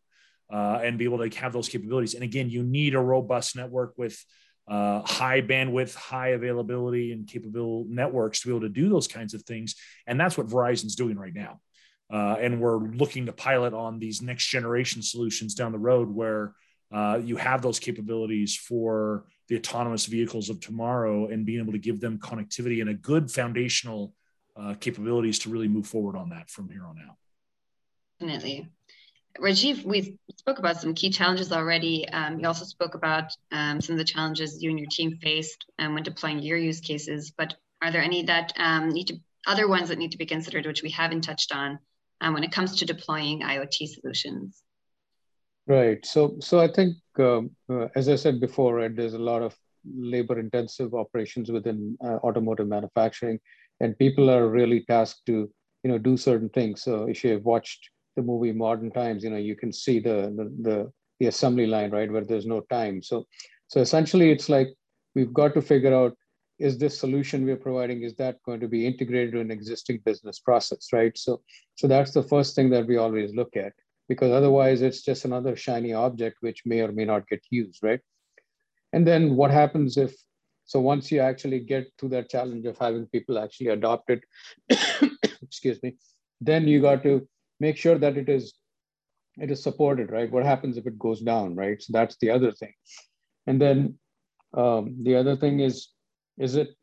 [0.51, 2.15] uh, and be able to have those capabilities.
[2.15, 4.23] And again, you need a robust network with
[4.67, 9.35] uh, high bandwidth, high availability, and capable networks to be able to do those kinds
[9.35, 9.75] of things.
[10.07, 11.61] And that's what Verizon's doing right now.
[12.11, 16.55] Uh, and we're looking to pilot on these next generation solutions down the road where
[16.91, 21.79] uh, you have those capabilities for the autonomous vehicles of tomorrow and being able to
[21.79, 24.15] give them connectivity and a good foundational
[24.57, 27.17] uh, capabilities to really move forward on that from here on out.
[28.21, 28.69] Definitely.
[29.41, 32.09] Rajeev, we spoke about some key challenges already.
[32.09, 35.65] Um, you also spoke about um, some of the challenges you and your team faced
[35.79, 39.69] um, when deploying your use cases, but are there any that um, need to, other
[39.69, 41.79] ones that need to be considered, which we haven't touched on
[42.21, 44.63] um, when it comes to deploying IoT solutions?
[45.67, 46.05] Right.
[46.05, 49.55] So, so I think, um, uh, as I said before, right, there's a lot of
[49.85, 53.39] labor-intensive operations within uh, automotive manufacturing,
[53.81, 55.49] and people are really tasked to,
[55.85, 56.83] you know, do certain things.
[56.83, 60.45] So, if you've watched the movie Modern Times, you know, you can see the, the
[60.67, 63.03] the the, assembly line, right, where there's no time.
[63.03, 63.27] So,
[63.69, 64.69] so essentially, it's like
[65.15, 66.15] we've got to figure out
[66.59, 70.41] is this solution we're providing is that going to be integrated to an existing business
[70.41, 71.17] process, right?
[71.17, 71.41] So,
[71.77, 73.73] so that's the first thing that we always look at
[74.09, 78.01] because otherwise it's just another shiny object which may or may not get used, right?
[78.93, 80.15] And then what happens if
[80.65, 84.23] so once you actually get to that challenge of having people actually adopt it,
[85.43, 85.97] excuse me,
[86.41, 87.27] then you got to
[87.61, 88.55] make sure that it is
[89.41, 90.31] it is supported, right?
[90.31, 91.81] What happens if it goes down, right?
[91.81, 92.73] So that's the other thing.
[93.47, 93.99] And then
[94.53, 95.89] um, the other thing is,
[96.39, 96.75] is it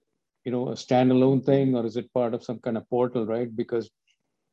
[0.45, 3.53] you know a standalone thing or is it part of some kind of portal, right?
[3.55, 3.89] Because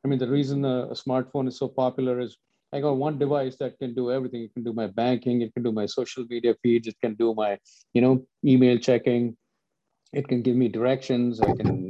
[0.03, 2.37] I mean the reason a, a smartphone is so popular is
[2.73, 4.41] I got one device that can do everything.
[4.41, 7.35] It can do my banking, it can do my social media feeds, it can do
[7.35, 7.59] my,
[7.93, 9.37] you know, email checking,
[10.11, 11.87] it can give me directions, I can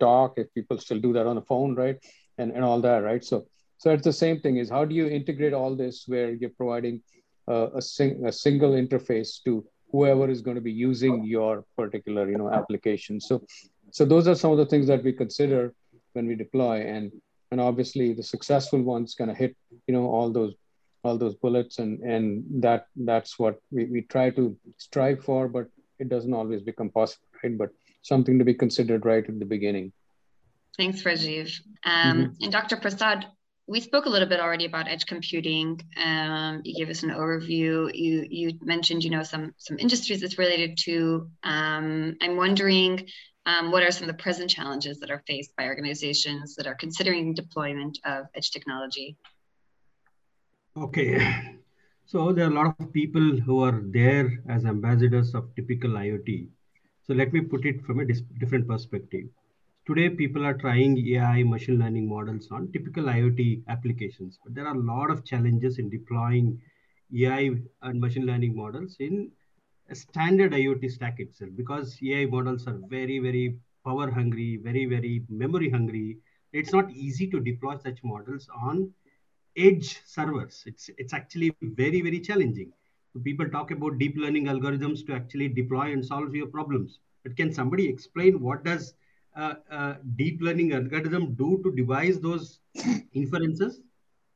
[0.00, 1.96] talk if people still do that on the phone, right?
[2.38, 3.22] And, and all that, right?
[3.22, 3.46] So
[3.78, 7.02] so it's the same thing is how do you integrate all this where you're providing
[7.48, 12.28] uh, a, sing, a single interface to whoever is going to be using your particular
[12.30, 13.20] you know application.
[13.20, 13.44] So
[13.90, 15.74] so those are some of the things that we consider
[16.12, 17.12] when we deploy and
[17.50, 19.56] and obviously the successful ones kind of hit
[19.86, 20.54] you know all those
[21.04, 25.66] all those bullets and and that that's what we, we try to strive for but
[25.98, 27.70] it doesn't always become possible right but
[28.02, 29.92] something to be considered right at the beginning
[30.76, 32.42] thanks rajeev um, mm-hmm.
[32.42, 33.26] and dr prasad
[33.68, 35.80] we spoke a little bit already about edge computing.
[36.02, 37.90] Um, you gave us an overview.
[37.92, 41.28] You you mentioned you know some some industries it's related to.
[41.42, 43.08] Um, I'm wondering
[43.44, 46.74] um, what are some of the present challenges that are faced by organizations that are
[46.74, 49.16] considering deployment of edge technology?
[50.76, 51.56] Okay,
[52.04, 56.48] so there are a lot of people who are there as ambassadors of typical IoT.
[57.02, 59.26] So let me put it from a different perspective
[59.86, 64.74] today people are trying AI machine learning models on typical IoT applications, but there are
[64.74, 66.60] a lot of challenges in deploying
[67.14, 67.50] AI
[67.82, 69.30] and machine learning models in
[69.90, 75.24] a standard IoT stack itself because AI models are very, very power hungry, very, very
[75.28, 76.18] memory hungry.
[76.52, 78.92] It's not easy to deploy such models on
[79.56, 80.62] edge servers.
[80.66, 82.72] It's, it's actually very, very challenging.
[83.12, 86.98] So people talk about deep learning algorithms to actually deploy and solve your problems.
[87.22, 88.94] But can somebody explain what does
[90.16, 92.60] deep learning algorithm do to devise those
[93.12, 93.80] inferences?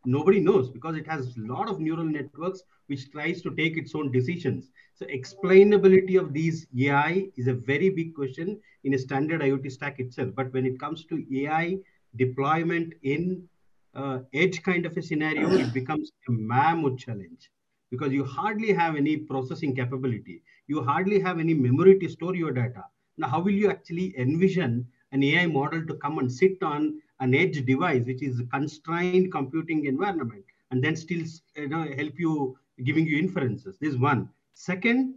[0.07, 3.95] Nobody knows because it has a lot of neural networks which tries to take its
[3.95, 4.71] own decisions.
[4.95, 10.01] So explainability of these AI is a very big question in a standard IoT stack
[10.01, 10.35] itself.
[10.35, 11.79] But when it comes to AI
[12.17, 13.47] deployment in
[13.95, 17.51] uh, edge kind of a scenario, it becomes a mammoth challenge
[17.91, 20.43] because you hardly have any processing capability.
[20.67, 22.85] You hardly have any memory to store your data.
[23.21, 27.35] Now, how will you actually envision an AI model to come and sit on an
[27.35, 31.23] edge device, which is a constrained computing environment, and then still
[31.55, 33.77] you know, help you giving you inferences?
[33.79, 34.31] This is one.
[34.55, 35.17] Second,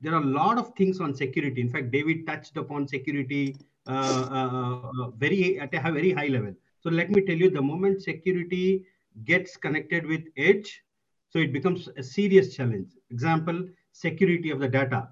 [0.00, 1.60] there are a lot of things on security.
[1.60, 3.54] In fact, David touched upon security
[3.86, 3.90] uh,
[4.30, 6.54] uh, uh, very at a very high level.
[6.80, 8.86] So let me tell you, the moment security
[9.24, 10.82] gets connected with edge,
[11.28, 12.92] so it becomes a serious challenge.
[13.10, 15.08] Example, security of the data.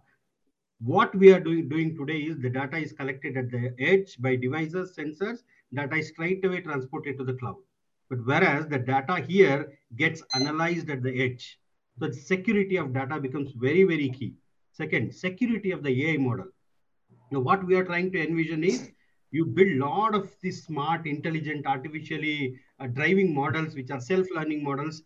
[0.80, 4.36] What we are doing, doing today is the data is collected at the edge by
[4.36, 5.42] devices, sensors,
[5.74, 7.56] data is straight away transported to the cloud.
[8.08, 11.58] But whereas the data here gets analyzed at the edge.
[11.98, 14.34] So the security of data becomes very, very key.
[14.72, 16.46] Second, security of the AI model.
[17.32, 18.92] Now, what we are trying to envision is
[19.32, 24.62] you build a lot of these smart, intelligent, artificially uh, driving models, which are self-learning
[24.62, 25.02] models,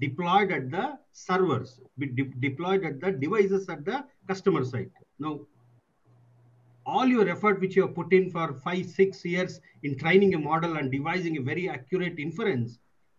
[0.00, 4.90] deployed at the servers, de deployed at the devices at the customer side.
[5.18, 5.40] Now,
[6.86, 10.38] all your effort which you have put in for five, six years in training a
[10.38, 12.78] model and devising a very accurate inference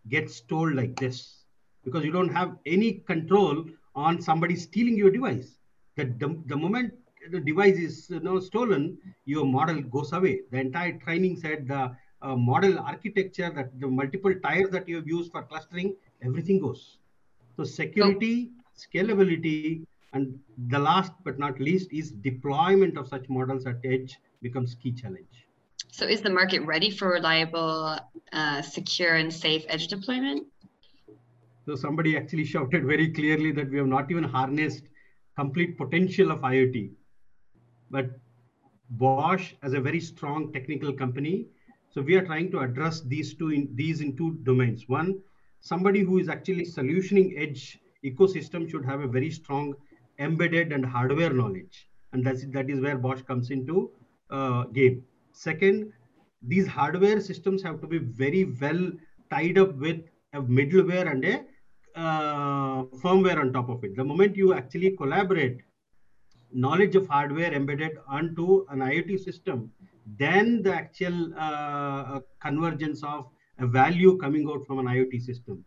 [0.09, 1.43] gets told like this
[1.85, 3.65] because you don't have any control
[3.95, 5.57] on somebody stealing your device.
[5.95, 6.93] The, the, the moment
[7.29, 10.41] the device is you know, stolen, your model goes away.
[10.51, 15.07] The entire training set, the uh, model architecture, that the multiple tires that you have
[15.07, 16.97] used for clustering, everything goes.
[17.57, 19.77] So security, scalability,
[20.13, 24.91] and the last but not least is deployment of such models at edge becomes key
[24.91, 25.45] challenge.
[25.91, 27.97] So is the market ready for reliable,
[28.31, 30.47] uh, secure, and safe edge deployment?
[31.65, 34.83] So somebody actually shouted very clearly that we have not even harnessed
[35.35, 36.91] complete potential of IoT.
[37.89, 38.19] But
[38.89, 41.47] Bosch as a very strong technical company.
[41.89, 44.87] So we are trying to address these two in these in two domains.
[44.87, 45.19] One,
[45.61, 49.73] somebody who is actually solutioning edge ecosystem should have a very strong
[50.19, 51.87] embedded and hardware knowledge.
[52.13, 53.91] And that's, that is where Bosch comes into
[54.29, 55.03] uh, game.
[55.31, 55.93] Second,
[56.41, 58.91] these hardware systems have to be very well
[59.29, 60.01] tied up with
[60.33, 61.45] a middleware and a
[61.95, 63.95] uh, firmware on top of it.
[63.95, 65.61] The moment you actually collaborate
[66.53, 69.71] knowledge of hardware embedded onto an IoT system,
[70.17, 73.27] then the actual uh, convergence of
[73.61, 75.63] a value coming out from an IoT system.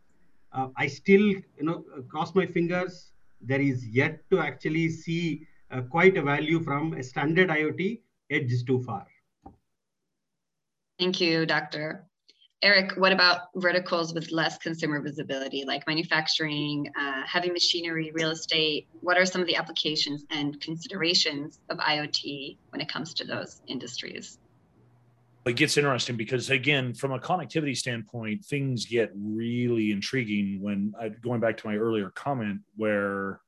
[0.52, 3.12] Uh, I still, you know, cross my fingers.
[3.40, 8.00] There is yet to actually see uh, quite a value from a standard IoT.
[8.30, 9.06] Edge is too far.
[10.98, 12.06] Thank you, Doctor.
[12.62, 18.86] Erik, what about verticals with less consumer visibility, like manufacturing, uh, heavy machinery, real estate?
[19.00, 23.60] What are some of the applications and considerations of IoT when it comes to those
[23.68, 24.38] industries?
[25.46, 31.10] It gets interesting because, again, from a connectivity standpoint, things get really intriguing when I,
[31.10, 33.40] going back to my earlier comment where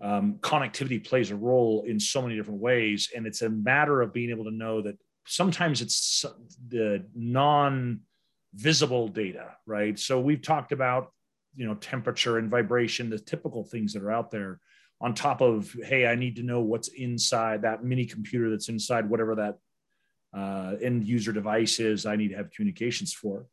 [0.00, 3.10] um, connectivity plays a role in so many different ways.
[3.14, 4.96] And it's a matter of being able to know that
[5.26, 6.24] sometimes it's
[6.68, 8.00] the non
[8.54, 9.98] visible data, right?
[9.98, 11.12] So we've talked about,
[11.56, 14.60] you know, temperature and vibration, the typical things that are out there
[15.00, 19.08] on top of, hey, I need to know what's inside that mini computer that's inside
[19.08, 19.58] whatever that
[20.36, 23.46] uh, end user devices I need to have communications for.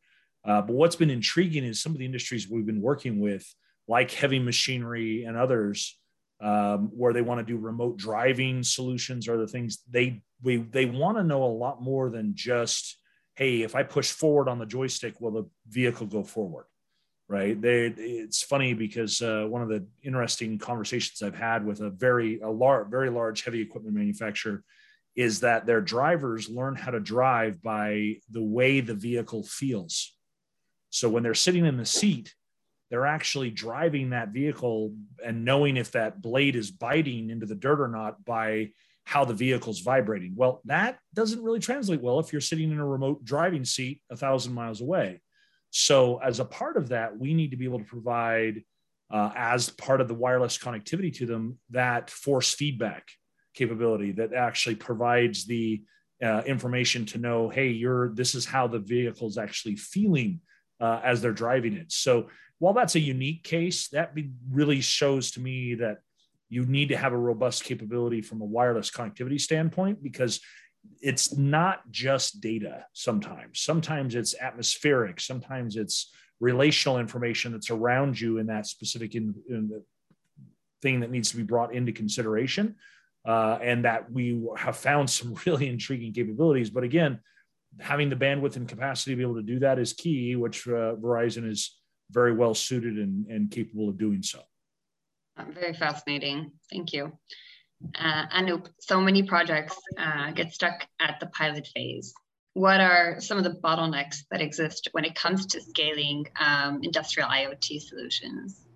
[0.45, 3.45] Uh, but what's been intriguing is some of the industries we've been working with,
[3.87, 5.99] like heavy machinery and others,
[6.39, 10.85] um, where they want to do remote driving solutions or the things they we, they
[10.85, 12.97] want to know a lot more than just
[13.37, 16.65] hey, if I push forward on the joystick, will the vehicle go forward?
[17.29, 17.61] Right.
[17.61, 22.39] They, it's funny because uh, one of the interesting conversations I've had with a very,
[22.39, 24.63] a large, very large heavy equipment manufacturer
[25.17, 30.15] is that their drivers learn how to drive by the way the vehicle feels.
[30.91, 32.33] So when they're sitting in the seat,
[32.91, 34.93] they're actually driving that vehicle
[35.25, 38.69] and knowing if that blade is biting into the dirt or not by
[39.05, 40.33] how the vehicle's vibrating.
[40.35, 44.15] Well, that doesn't really translate well if you're sitting in a remote driving seat a
[44.15, 45.19] thousand miles away.
[45.71, 48.63] So, as a part of that, we need to be able to provide,
[49.11, 53.07] uh, as part of the wireless connectivity to them, that force feedback
[53.57, 55.81] capability that actually provides the
[56.23, 60.39] uh, information to know, hey, you're this is how the vehicle is actually feeling
[60.79, 61.91] uh, as they're driving it.
[61.91, 62.29] So,
[62.59, 65.97] while that's a unique case, that be, really shows to me that
[66.49, 70.39] you need to have a robust capability from a wireless connectivity standpoint because
[71.01, 73.59] it's not just data sometimes.
[73.59, 75.19] Sometimes it's atmospheric.
[75.19, 79.83] Sometimes it's relational information that's around you in that specific in, in
[80.81, 82.75] thing that needs to be brought into consideration
[83.27, 87.19] uh, and that we have found some really intriguing capabilities but again
[87.79, 90.95] having the bandwidth and capacity to be able to do that is key, which uh,
[90.95, 91.77] Verizon is
[92.11, 94.41] very well suited and, and capable of doing so.
[95.53, 96.51] Very fascinating.
[96.71, 97.11] Thank you.
[97.99, 102.13] Uh, Anoop, so many projects uh, get stuck at the pilot phase.
[102.53, 107.29] What are some of the bottlenecks that exist when it comes to scaling um, industrial
[107.29, 108.66] IoT solutions?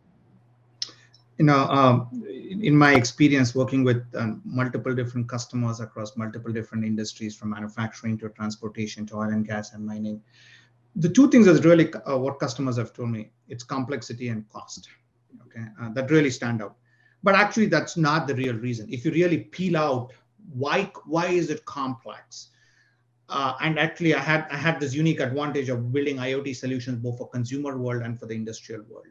[1.37, 6.85] You know, um, in my experience working with um, multiple different customers across multiple different
[6.85, 10.21] industries, from manufacturing to transportation to oil and gas and mining,
[10.95, 14.89] the two things is really uh, what customers have told me: it's complexity and cost.
[15.47, 16.75] Okay, uh, that really stand out.
[17.23, 18.87] But actually that's not the real reason.
[18.91, 20.11] If you really peel out
[20.53, 22.49] why why is it complex
[23.29, 27.17] uh, and actually i had i had this unique advantage of building iot solutions both
[27.17, 29.07] for consumer world and for the industrial world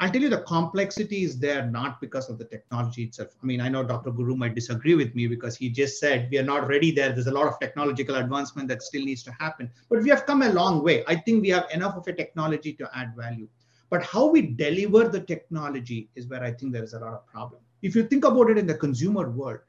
[0.00, 3.60] i'll tell you the complexity is there not because of the technology itself i mean
[3.60, 6.68] i know dr guru might disagree with me because he just said we are not
[6.68, 10.08] ready there there's a lot of technological advancement that still needs to happen but we
[10.08, 13.12] have come a long way i think we have enough of a technology to add
[13.16, 13.48] value
[13.90, 17.26] but how we deliver the technology is where I think there is a lot of
[17.26, 17.60] problem.
[17.82, 19.60] If you think about it in the consumer world,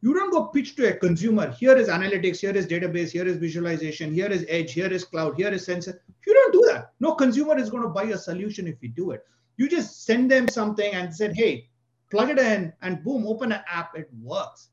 [0.00, 3.36] you don't go pitch to a consumer, here is analytics, here is database, here is
[3.36, 6.00] visualization, here is edge, here is cloud, here is sensor.
[6.26, 6.92] You don't do that.
[7.00, 9.24] No consumer is going to buy a solution if you do it.
[9.58, 11.68] You just send them something and said, hey,
[12.12, 14.68] plug it in and boom, open an app, it works.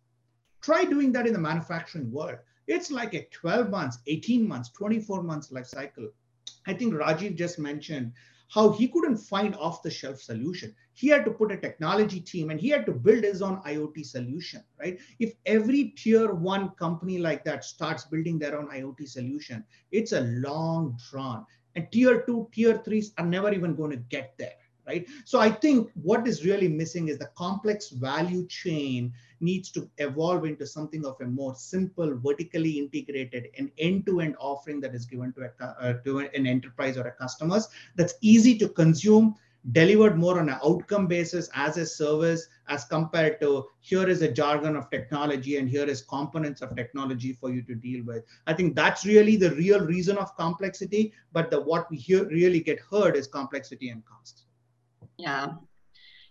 [0.62, 2.38] Try doing that in the manufacturing world.
[2.68, 6.10] It's like a 12 months, 18 months, 24 months life cycle.
[6.68, 8.14] I think Rajeev just mentioned
[8.50, 10.76] how he couldn't find off the shelf solution.
[10.94, 14.06] He had to put a technology team and he had to build his own IoT
[14.06, 15.00] solution, right?
[15.18, 20.22] If every tier one company like that starts building their own IoT solution, it's a
[20.22, 21.44] long drawn.
[21.76, 24.54] And tier two, tier threes are never even going to get there
[24.88, 25.08] right?
[25.26, 30.46] So I think what is really missing is the complex value chain needs to evolve
[30.46, 35.50] into something of a more simple, vertically integrated and end-to-end offering that is given to,
[35.60, 39.36] a, uh, to an enterprise or a customers that's easy to consume,
[39.72, 44.32] delivered more on an outcome basis as a service as compared to here is a
[44.32, 48.54] jargon of technology and here is components of technology for you to deal with i
[48.54, 52.80] think that's really the real reason of complexity but the what we hear really get
[52.80, 54.45] heard is complexity and cost
[55.18, 55.54] yeah,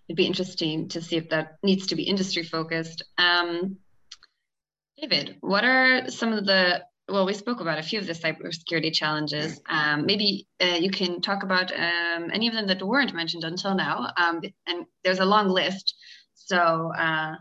[0.09, 3.03] it'd be interesting to see if that needs to be industry focused.
[3.19, 3.79] Um,
[5.01, 8.93] David, what are some of the well, we spoke about a few of the cybersecurity
[8.93, 9.61] challenges.
[9.69, 13.75] Um, maybe uh, you can talk about um, any of them that weren't mentioned until
[13.75, 14.11] now.
[14.17, 15.95] Um, and there's a long list.
[16.35, 17.35] So, uh,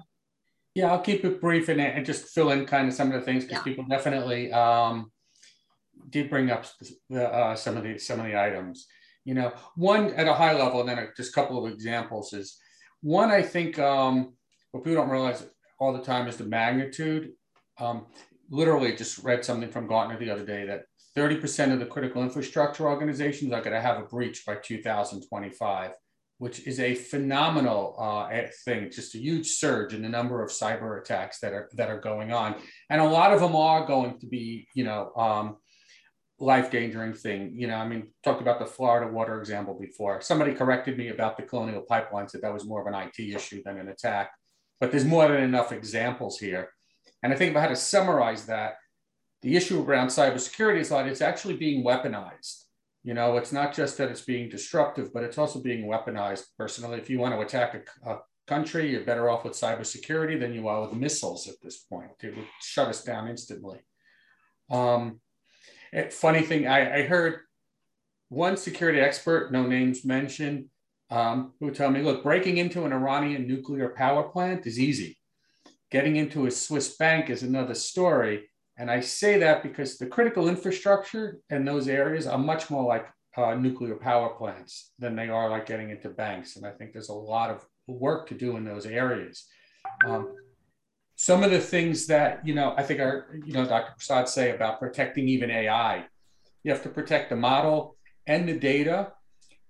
[0.75, 3.21] yeah, I'll keep it brief and, and just fill in kind of some of the
[3.21, 3.63] things because yeah.
[3.63, 5.11] people definitely um,
[6.09, 6.65] did bring up
[7.15, 8.87] uh, some of the some of the items.
[9.26, 12.34] You know, one at a high level, and then a, just a couple of examples
[12.34, 12.57] is
[13.01, 13.32] one.
[13.32, 14.34] I think um,
[14.71, 15.45] what people don't realize
[15.80, 17.32] all the time is the magnitude.
[17.80, 18.07] Um,
[18.49, 20.84] literally, just read something from Gartner the other day that
[21.17, 25.91] 30% of the critical infrastructure organizations are going to have a breach by 2025,
[26.39, 28.30] which is a phenomenal uh,
[28.65, 28.89] thing.
[28.89, 32.32] Just a huge surge in the number of cyber attacks that are that are going
[32.32, 32.55] on,
[32.89, 35.57] and a lot of them are going to be, you know, um,
[36.43, 37.53] life endangering thing.
[37.55, 40.21] You know, I mean, talked about the Florida water example before.
[40.21, 43.61] Somebody corrected me about the colonial pipeline, said that was more of an IT issue
[43.63, 44.31] than an attack.
[44.79, 46.69] But there's more than enough examples here.
[47.21, 48.75] And I think if I had to summarize that,
[49.41, 52.63] the issue around cybersecurity is that it's actually being weaponized.
[53.03, 56.43] You know, it's not just that it's being disruptive, but it's also being weaponized.
[56.57, 60.53] Personally, if you want to attack a, a country, you're better off with cybersecurity than
[60.53, 62.11] you are with missiles at this point.
[62.21, 63.79] It would shut us down instantly.
[64.69, 65.19] Um,
[66.11, 67.39] funny thing, I, I, heard
[68.29, 70.69] one security expert, no names mentioned,
[71.09, 75.17] um, who told me, look, breaking into an Iranian nuclear power plant is easy.
[75.91, 78.49] Getting into a Swiss bank is another story.
[78.78, 83.07] And I say that because the critical infrastructure in those areas are much more like
[83.37, 86.55] uh, nuclear power plants than they are like getting into banks.
[86.55, 89.45] And I think there's a lot of work to do in those areas.
[90.07, 90.33] Um,
[91.15, 94.51] some of the things that you know i think are you know dr prasad say
[94.51, 96.05] about protecting even ai
[96.63, 99.11] you have to protect the model and the data.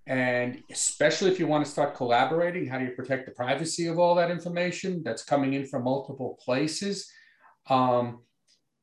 [0.05, 3.99] And especially if you want to start collaborating how do you protect the privacy of
[3.99, 7.09] all that information that's coming in from multiple places?
[7.69, 8.19] Um,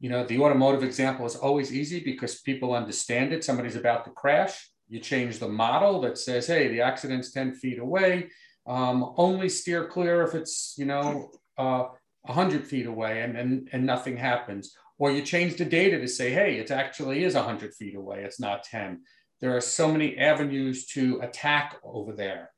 [0.00, 3.44] you know the automotive example is always easy because people understand it.
[3.44, 4.70] Somebody's about to crash.
[4.88, 8.30] You change the model that says hey the accident's 10 feet away.
[8.66, 11.88] Um, only steer clear if it's you know uh,
[12.22, 14.74] 100 feet away and, and, and nothing happens.
[14.98, 18.40] Or you change the data to say, hey, it actually is 100 feet away, it's
[18.40, 19.02] not 10.
[19.40, 22.51] There are so many avenues to attack over there.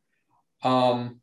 [0.64, 1.20] Um,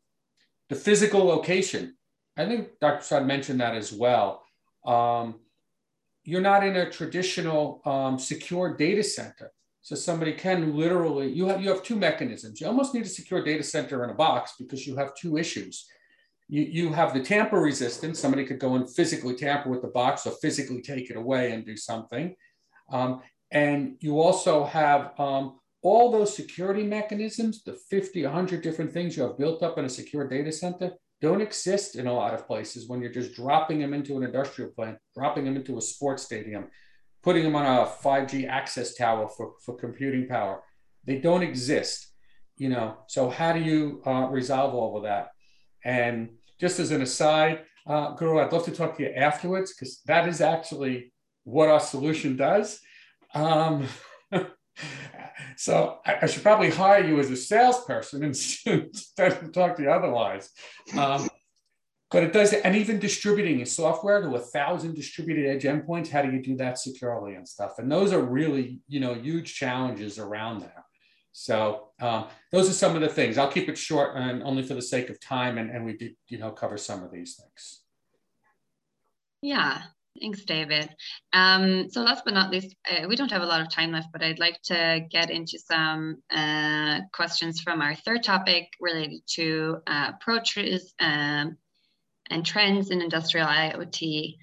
[0.70, 1.98] the physical location,
[2.38, 2.98] I think Dr.
[2.98, 4.44] Prasad mentioned that as well.
[4.86, 5.40] Um,
[6.24, 9.52] you're not in a traditional um, secure data center.
[9.82, 12.62] So somebody can literally, you have, you have two mechanisms.
[12.62, 15.88] You almost need a secure data center in a box because you have two issues.
[16.50, 18.20] You, you have the tamper resistance.
[18.20, 21.66] Somebody could go and physically tamper with the box or physically take it away and
[21.66, 22.36] do something.
[22.92, 23.22] Um,
[23.52, 29.24] and you also have um, all those security mechanisms, the 50, 100 different things you
[29.24, 32.88] have built up in a secure data center don't exist in a lot of places
[32.88, 36.68] when you're just dropping them into an industrial plant, dropping them into a sports stadium,
[37.24, 40.64] putting them on a 5G access tower for, for computing power.
[41.06, 42.08] They don't exist,
[42.58, 43.00] you know.
[43.08, 45.30] So how do you uh, resolve all of that?
[45.84, 50.02] And just as an aside, uh, Guru, I'd love to talk to you afterwards because
[50.06, 51.12] that is actually
[51.44, 52.80] what our solution does.
[53.34, 53.88] Um,
[55.58, 59.92] so I, I, should probably hire you as a salesperson instead of talk to you
[59.92, 60.50] otherwise.
[60.98, 61.30] Um,
[62.12, 66.24] but it does, and even distributing your software to a thousand distributed edge endpoints, how
[66.24, 67.78] do you do that securely and stuff?
[67.78, 70.86] And those are really, you know, huge challenges around there.
[71.40, 73.38] So um, those are some of the things.
[73.38, 76.16] I'll keep it short and only for the sake of time, and, and we did,
[76.28, 77.82] you know, cover some of these things.
[79.42, 79.84] Yeah,
[80.20, 80.90] Thanks, David.
[81.32, 84.10] Um, so last but not least, uh, we don't have a lot of time left,
[84.12, 89.78] but I'd like to get into some uh, questions from our third topic related to
[89.88, 91.56] uh, approaches um,
[92.30, 94.36] and trends in industrial IoT.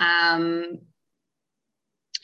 [0.00, 0.78] Um,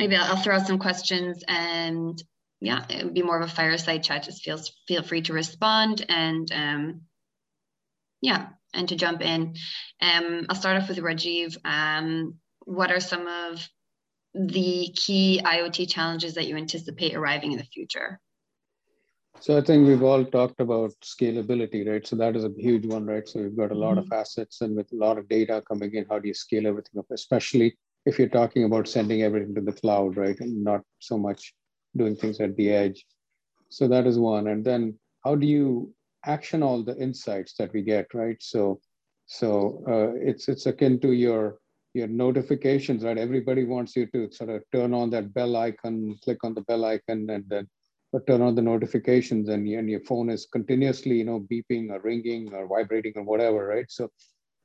[0.00, 2.20] maybe I'll, I'll, throw out some questions and
[2.60, 4.24] yeah, it would be more of a fireside chat.
[4.24, 7.00] Just feel, feel free to respond and um,
[8.20, 9.54] yeah, and to jump in.
[10.00, 11.56] Um, I'll start off with Rajeev.
[11.64, 12.34] Um,
[12.64, 13.68] what are some of
[14.34, 18.20] the key IoT challenges that you anticipate arriving in the future?
[19.40, 22.06] So I think we've all talked about scalability, right?
[22.06, 23.28] So that is a huge one, right?
[23.28, 24.12] So we've got a lot mm-hmm.
[24.12, 26.98] of assets and with a lot of data coming in, how do you scale everything
[26.98, 27.76] up, especially
[28.06, 30.38] if you're talking about sending everything to the cloud, right?
[30.40, 31.52] And not so much
[31.96, 33.04] doing things at the edge.
[33.68, 34.48] So that is one.
[34.48, 35.92] And then how do you
[36.24, 38.36] action all the insights that we get, right?
[38.40, 38.80] So
[39.26, 41.58] so uh, it's it's akin to your
[41.94, 43.18] your notifications, right?
[43.18, 46.84] Everybody wants you to sort of turn on that bell icon, click on the bell
[46.84, 47.66] icon, and then
[48.26, 52.52] turn on the notifications, and, and your phone is continuously, you know, beeping or ringing
[52.54, 53.86] or vibrating or whatever, right?
[53.90, 54.10] So,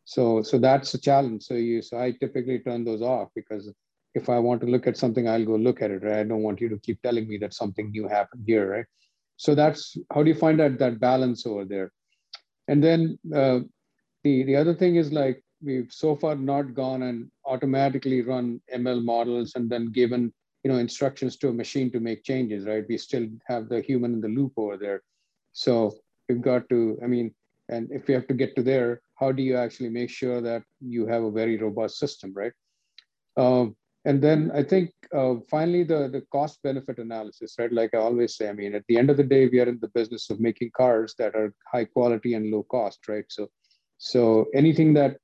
[0.05, 1.43] so, so that's a challenge.
[1.43, 3.71] So you, so I typically turn those off because
[4.13, 6.19] if I want to look at something, I'll go look at it, right?
[6.19, 8.85] I don't want you to keep telling me that something new happened here, right?
[9.37, 11.91] So that's how do you find that that balance over there?
[12.67, 13.59] And then uh,
[14.23, 19.03] the the other thing is like we've so far not gone and automatically run ML
[19.03, 20.33] models and then given
[20.63, 22.85] you know instructions to a machine to make changes, right?
[22.87, 25.01] We still have the human in the loop over there.
[25.53, 25.95] So
[26.27, 27.33] we've got to, I mean,
[27.69, 30.63] and if we have to get to there, how do you actually make sure that
[30.79, 32.53] you have a very robust system, right?
[33.37, 33.75] Um,
[34.05, 37.71] and then I think uh, finally the, the cost benefit analysis, right?
[37.71, 39.79] Like I always say, I mean, at the end of the day, we are in
[39.79, 43.25] the business of making cars that are high quality and low cost, right?
[43.29, 43.47] So,
[43.97, 45.17] so anything that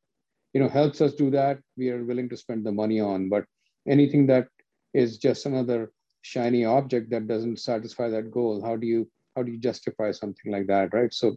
[0.54, 3.46] you know helps us do that we are willing to spend the money on but
[3.88, 4.48] anything that
[4.94, 5.92] is just another
[6.22, 10.52] shiny object that doesn't satisfy that goal how do you how do you justify something
[10.52, 11.36] like that right so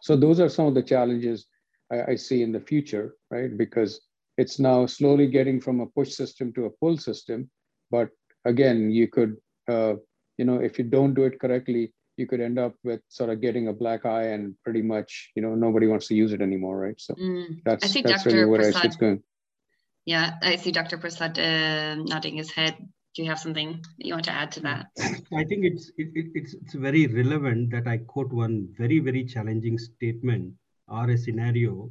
[0.00, 1.46] so those are some of the challenges
[1.92, 4.00] I, I see in the future right because
[4.36, 7.50] it's now slowly getting from a push system to a pull system
[7.90, 8.08] but
[8.44, 9.36] again you could
[9.68, 9.94] uh,
[10.38, 13.40] you know if you don't do it correctly you could end up with sort of
[13.40, 16.78] getting a black eye and pretty much you know nobody wants to use it anymore
[16.78, 17.60] right so mm.
[17.64, 18.36] that's that's Dr.
[18.36, 19.22] really where Prasad, I see it's going
[20.04, 20.98] yeah I see Dr.
[20.98, 22.76] Prasad uh, nodding his head
[23.14, 24.86] do you have something you want to add to that
[25.32, 29.24] I think it's it, it, it's it's very relevant that I quote one very very
[29.24, 30.54] challenging statement
[30.88, 31.90] or a scenario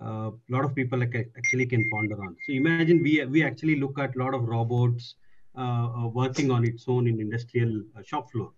[0.00, 3.98] a uh, lot of people actually can ponder on so imagine we we actually look
[3.98, 5.14] at a lot of robots
[5.56, 7.72] uh, uh working on its own in industrial
[8.04, 8.50] shop floor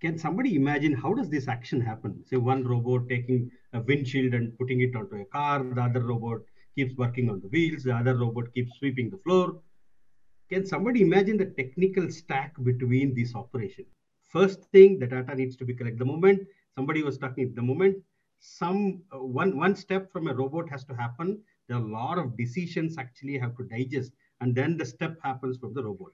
[0.00, 2.22] can somebody imagine how does this action happen?
[2.26, 6.40] Say one robot taking a windshield and putting it onto a car, the other robot
[6.74, 9.62] keeps working on the wheels, the other robot keeps sweeping the floor.
[10.50, 13.86] Can somebody imagine the technical stack between this operation?
[14.22, 15.98] First thing, the data needs to be collected.
[15.98, 17.96] The moment somebody was talking, the moment
[18.40, 22.18] some uh, one one step from a robot has to happen, there are a lot
[22.18, 26.12] of decisions actually have to digest, and then the step happens from the robot.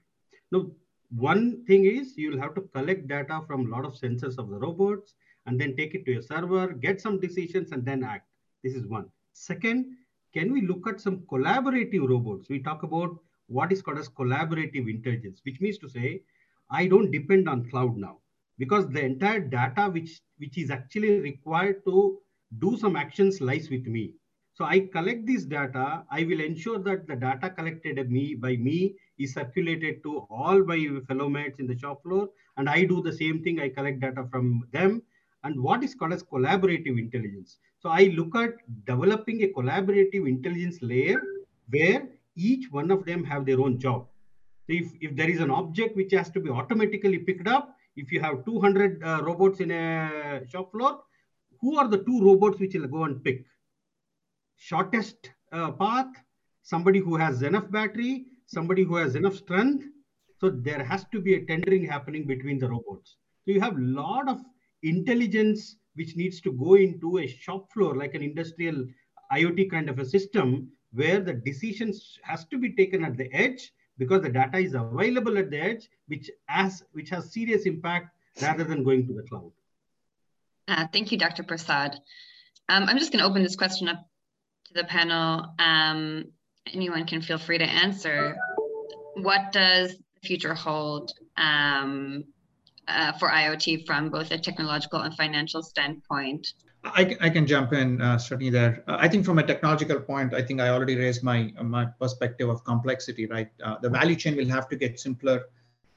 [0.51, 0.71] Now,
[1.15, 4.57] one thing is you'll have to collect data from a lot of sensors of the
[4.57, 8.27] robots and then take it to your server, get some decisions and then act.
[8.63, 9.09] This is one.
[9.33, 9.95] Second,
[10.33, 12.49] can we look at some collaborative robots?
[12.49, 13.17] We talk about
[13.47, 16.23] what is called as collaborative intelligence, which means to say,
[16.71, 18.19] I don't depend on cloud now
[18.57, 22.17] because the entire data which, which is actually required to
[22.59, 24.03] do some actions lies with me.
[24.55, 26.03] So I collect this data.
[26.11, 30.79] I will ensure that the data collected me by me is circulated to all my
[31.07, 32.29] fellow mates in the shop floor.
[32.57, 33.59] And I do the same thing.
[33.59, 35.01] I collect data from them.
[35.43, 37.57] And what is called as collaborative intelligence.
[37.79, 38.51] So I look at
[38.85, 41.21] developing a collaborative intelligence layer
[41.69, 44.07] where each one of them have their own job.
[44.67, 48.11] So if, if there is an object which has to be automatically picked up, if
[48.11, 51.01] you have 200 uh, robots in a shop floor,
[51.61, 53.45] who are the two robots which will go and pick?
[54.57, 56.13] Shortest uh, path,
[56.61, 59.85] somebody who has enough battery, somebody who has enough strength.
[60.39, 63.17] So there has to be a tendering happening between the robots.
[63.45, 64.41] So you have a lot of
[64.81, 68.85] intelligence which needs to go into a shop floor like an industrial
[69.31, 73.71] IoT kind of a system where the decisions has to be taken at the edge
[73.97, 78.63] because the data is available at the edge, which has which has serious impact rather
[78.63, 79.51] than going to the cloud.
[80.67, 81.43] Uh, thank you, Dr.
[81.43, 81.99] Prasad.
[82.69, 84.07] Um, I'm just going to open this question up
[84.65, 85.53] to the panel.
[85.59, 86.25] Um,
[86.71, 88.35] anyone can feel free to answer.
[89.15, 92.23] What does the future hold um,
[92.87, 96.53] uh, for IoT from both a technological and financial standpoint?
[96.85, 98.83] I, I can jump in, uh, certainly there.
[98.87, 102.49] Uh, I think from a technological point, I think I already raised my my perspective
[102.49, 103.49] of complexity, right?
[103.63, 105.45] Uh, the value chain will have to get simpler.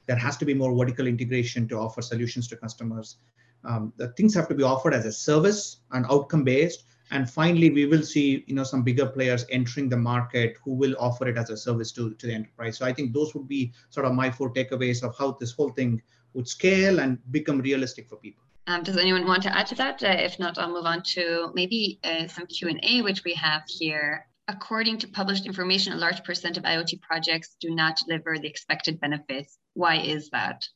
[0.05, 3.17] There has to be more vertical integration to offer solutions to customers.
[3.65, 6.83] Um, the things have to be offered as a service and outcome based.
[7.11, 10.95] And finally, we will see you know some bigger players entering the market who will
[10.99, 12.77] offer it as a service to, to the enterprise.
[12.77, 15.69] So I think those would be sort of my four takeaways of how this whole
[15.69, 16.01] thing
[16.33, 18.46] would scale and become realistic for people.
[18.67, 20.03] Um, does anyone want to add to that?
[20.03, 24.27] Uh, if not, I'll move on to maybe uh, some Q&A, which we have here.
[24.49, 28.99] According to published information, a large percent of IoT projects do not deliver the expected
[28.99, 29.57] benefits.
[29.73, 30.67] Why is that?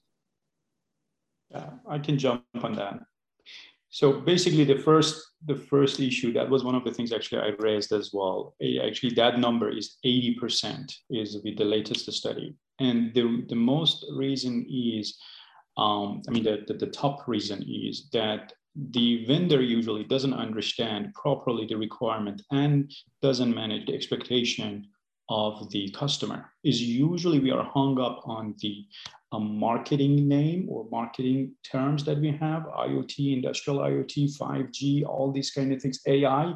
[1.49, 2.99] Yeah, I can jump on that.
[3.89, 7.51] So basically, the first the first issue that was one of the things actually I
[7.59, 8.55] raised as well.
[8.85, 14.65] Actually, that number is 80% is with the latest study, and the the most reason
[14.69, 15.17] is
[15.81, 18.53] um, I mean, the, the, the top reason is that
[18.91, 24.87] the vendor usually doesn't understand properly the requirement and doesn't manage the expectation
[25.31, 28.85] of the customer is usually we are hung up on the
[29.31, 35.51] um, marketing name or marketing terms that we have iot industrial iot 5g all these
[35.51, 36.53] kind of things ai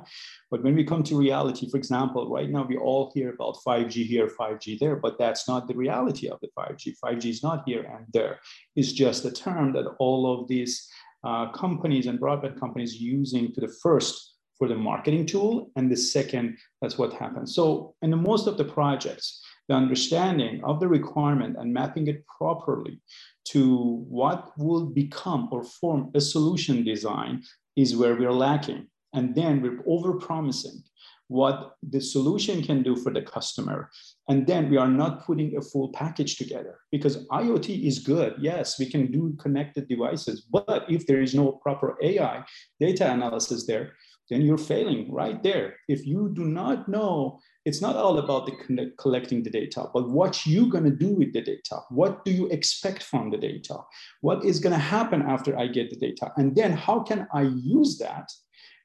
[0.52, 4.06] but when we come to reality for example right now we all hear about 5g
[4.06, 7.84] here 5g there but that's not the reality of the 5g 5g is not here
[7.84, 8.40] and there.
[8.76, 10.88] It's just a term that all of these
[11.24, 15.72] uh, companies and broadband companies using to the first for the marketing tool.
[15.76, 17.56] And the second, that's what happens.
[17.56, 22.23] So in the most of the projects, the understanding of the requirement and mapping it
[22.27, 23.02] properly
[23.45, 27.44] to what will become or form a solution design
[27.76, 28.88] is where we're lacking.
[29.14, 30.84] And then we're over promising
[31.27, 33.90] what the solution can do for the customer.
[34.30, 38.36] And then we are not putting a full package together because IoT is good.
[38.40, 42.44] Yes, we can do connected devices, but if there is no proper AI
[42.80, 43.94] data analysis there,
[44.30, 45.76] then you're failing right there.
[45.88, 50.46] If you do not know, it's not all about the collecting the data, but what
[50.46, 51.82] you're going to do with the data.
[51.90, 53.78] What do you expect from the data?
[54.22, 56.32] What is going to happen after I get the data?
[56.38, 58.32] And then how can I use that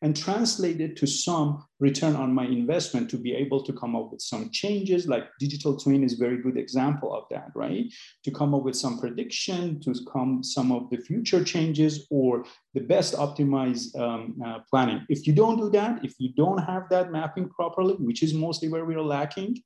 [0.03, 4.11] and translate it to some return on my investment to be able to come up
[4.11, 7.93] with some changes like digital twin is a very good example of that right?
[8.25, 12.45] To come up with some prediction to come some of the future changes or
[12.75, 15.05] the best optimized um, uh, planning.
[15.09, 18.69] If you don't do that if you don't have that mapping properly which is mostly
[18.69, 19.59] where we're lacking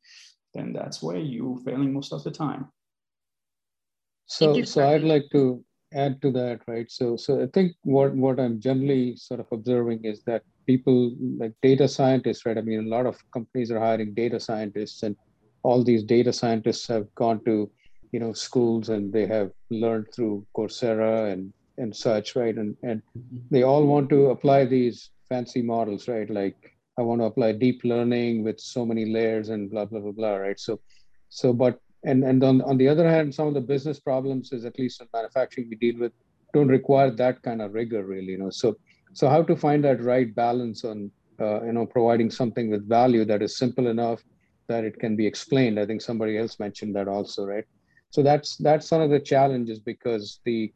[0.52, 2.69] then that's where you're failing most of the time.
[4.27, 5.62] So so i'd like to
[5.95, 6.91] add to that, right?
[6.91, 11.53] So, so I think what what I'm generally sort of observing is that people like
[11.62, 12.59] data scientists, right?
[12.59, 15.16] I mean, a lot of companies are hiring data scientists, and
[15.62, 17.71] all these data scientists have gone to,
[18.12, 22.57] you know, schools and they have learned through Coursera and and such, right?
[22.57, 23.39] And and mm-hmm.
[23.51, 26.29] they all want to apply these fancy models, right?
[26.31, 26.57] Like
[26.99, 30.37] I want to apply deep learning with so many layers and blah blah blah blah,
[30.37, 30.59] right?
[30.59, 30.81] So,
[31.29, 34.64] so but and and on, on the other hand some of the business problems is
[34.64, 36.12] at least in manufacturing we deal with
[36.52, 38.51] don't require that kind of rigor really you know.
[38.51, 38.76] So
[39.12, 41.10] so how to find that right balance on
[41.40, 44.22] uh, you know providing something with value that is simple enough
[44.68, 45.78] that it can be explained?
[45.78, 47.64] I think somebody else mentioned that also right?
[48.10, 50.72] So that's that's one of the challenges because the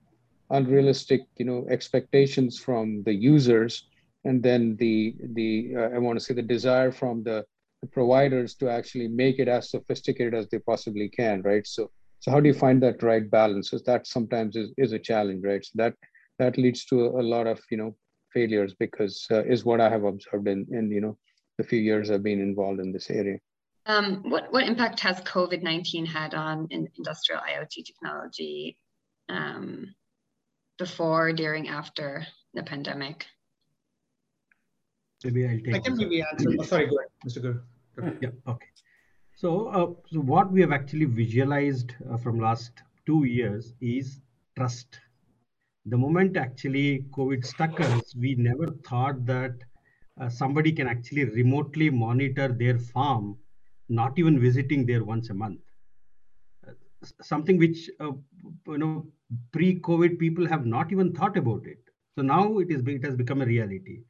[0.50, 3.86] unrealistic you know expectations from the users
[4.24, 7.44] and then the the uh, i want to say the desire from the the
[7.92, 11.66] providers to actually make it as sophisticated as they possibly can, right?
[11.66, 11.90] So,
[12.20, 13.70] so how do you find that right balance?
[13.70, 15.64] Because that sometimes is, is a challenge, right?
[15.64, 15.94] So that
[16.38, 17.96] that leads to a, lot of you know
[18.32, 21.16] failures because uh, is what I have observed in in you know
[21.58, 23.38] the few years I've been involved in this area.
[23.86, 28.76] Um, what, what impact has COVID-19 had on in industrial IoT technology
[29.30, 29.94] um,
[30.78, 33.24] before, during, after the pandemic?
[35.24, 36.48] Maybe I'll take I can maybe answer.
[36.58, 37.40] Oh, sorry, go ahead, Mr.
[37.40, 37.60] Guru.
[38.20, 38.68] Yeah, okay.
[39.34, 44.20] So, uh, so what we have actually visualized uh, from last two years is
[44.56, 45.00] trust.
[45.86, 49.54] The moment actually COVID stuck us, we never thought that
[50.20, 53.36] uh, somebody can actually remotely monitor their farm,
[53.88, 55.60] not even visiting there once a month.
[57.22, 58.12] Something which uh,
[58.68, 59.06] you know
[59.52, 61.78] pre-COVID people have not even thought about it.
[62.16, 64.00] So now it is it has become a reality.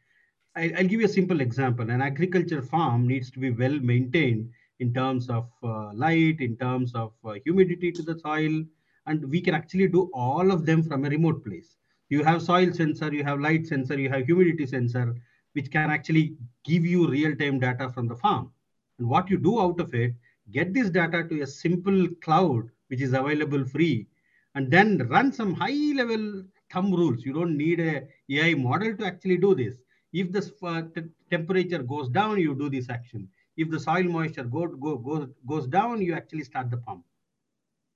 [0.58, 1.88] I, will give you a simple example.
[1.88, 6.94] An agriculture farm needs to be well maintained in terms of uh, light, in terms
[6.96, 8.64] of uh, humidity to the soil,
[9.06, 11.76] and we can actually do all of them from a remote place.
[12.08, 15.14] You have soil sensor, you have light sensor, you have humidity sensor,
[15.52, 18.50] which can actually give you real-time data from the farm.
[18.98, 20.14] And what you do out of it,
[20.50, 24.08] get this data to a simple cloud, which is available free,
[24.56, 27.24] and then run some high-level thumb rules.
[27.24, 29.76] You don't need a AI model to actually do this.
[30.12, 30.82] If the uh,
[31.30, 33.28] temperature goes down, you do this action.
[33.56, 37.04] If the soil moisture go, go, goes, goes down, you actually start the pump.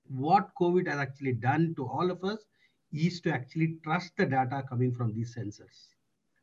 [0.09, 2.45] What COVID has actually done to all of us
[2.93, 5.87] is to actually trust the data coming from these sensors.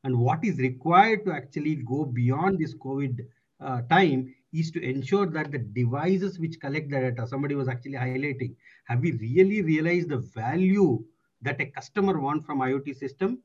[0.04, 3.20] And what is required to actually go beyond this COVID
[3.60, 7.94] uh, time is to ensure that the devices which collect the data, somebody was actually
[7.94, 8.56] highlighting,
[8.86, 11.04] have we really realized the value
[11.42, 13.40] that a customer wants from IoT system?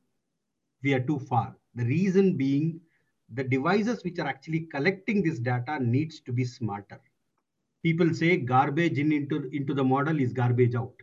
[0.85, 1.57] We are too far.
[1.75, 2.81] The reason being
[3.33, 7.01] the devices which are actually collecting this data needs to be smarter.
[7.83, 10.95] People say garbage in into, into the model is garbage out.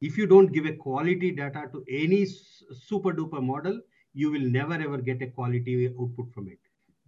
[0.00, 3.80] If you don't give a quality data to any super duper model,
[4.14, 6.58] you will never ever get a quality output from it.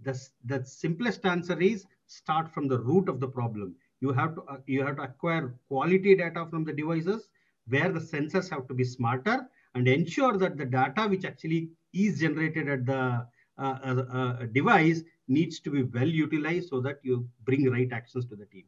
[0.03, 3.75] The, the simplest answer is start from the root of the problem.
[4.01, 7.29] You have to uh, you have to acquire quality data from the devices
[7.69, 12.21] where the sensors have to be smarter and ensure that the data which actually is
[12.21, 13.27] generated at the
[13.59, 18.37] uh, uh, device needs to be well utilized so that you bring right actions to
[18.37, 18.65] the team.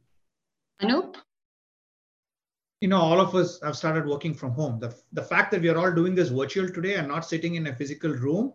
[0.83, 1.17] Anoop?
[2.81, 4.79] You know, all of us have started working from home.
[4.79, 7.67] The, the fact that we are all doing this virtual today and not sitting in
[7.67, 8.53] a physical room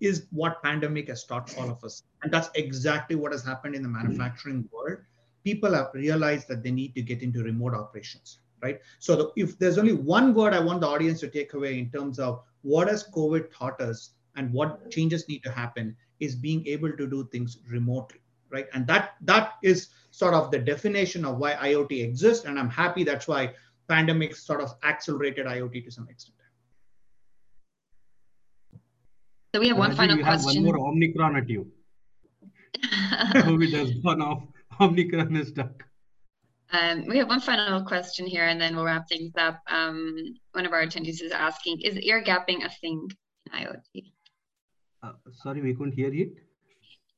[0.00, 2.02] is what pandemic has taught all of us.
[2.22, 4.98] And that's exactly what has happened in the manufacturing world.
[5.44, 8.80] People have realized that they need to get into remote operations, right?
[8.98, 11.90] So the, if there's only one word I want the audience to take away in
[11.90, 16.66] terms of what has COVID taught us and what changes need to happen is being
[16.66, 18.20] able to do things remotely
[18.50, 18.66] right?
[18.72, 23.04] And that that is sort of the definition of why iot exists and i'm happy
[23.04, 23.52] that's why
[23.88, 26.34] pandemic sort of accelerated iot to some extent.
[29.54, 31.70] So we have one final question one more omicron at you.
[32.84, 34.42] Covid has gone off
[34.80, 35.84] omicron is stuck
[36.72, 39.60] um, we have one final question here and then we'll wrap things up.
[39.68, 40.16] Um,
[40.52, 43.08] one of our attendees is asking, is air gapping a thing
[43.46, 44.12] in IoT?
[45.02, 46.32] Uh, sorry, we couldn't hear it.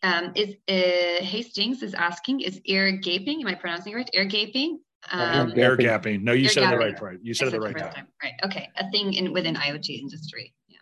[0.03, 3.41] Um, is uh, Hastings is asking, is air gaping?
[3.41, 4.11] Am I pronouncing it right?
[4.15, 4.81] Air gaping?
[5.11, 6.23] Um, air gapping.
[6.23, 6.73] No, you said gapping.
[6.73, 7.01] it right.
[7.01, 7.19] Right.
[7.23, 7.93] You said, it the right time.
[7.93, 8.07] time.
[8.23, 8.35] Right.
[8.45, 8.69] Okay.
[8.77, 10.55] A thing in within IoT industry.
[10.69, 10.79] Yeah.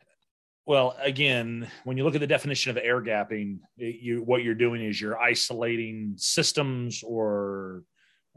[0.67, 4.55] Well, again, when you look at the definition of air gapping, it, you what you're
[4.55, 7.85] doing is you're isolating systems or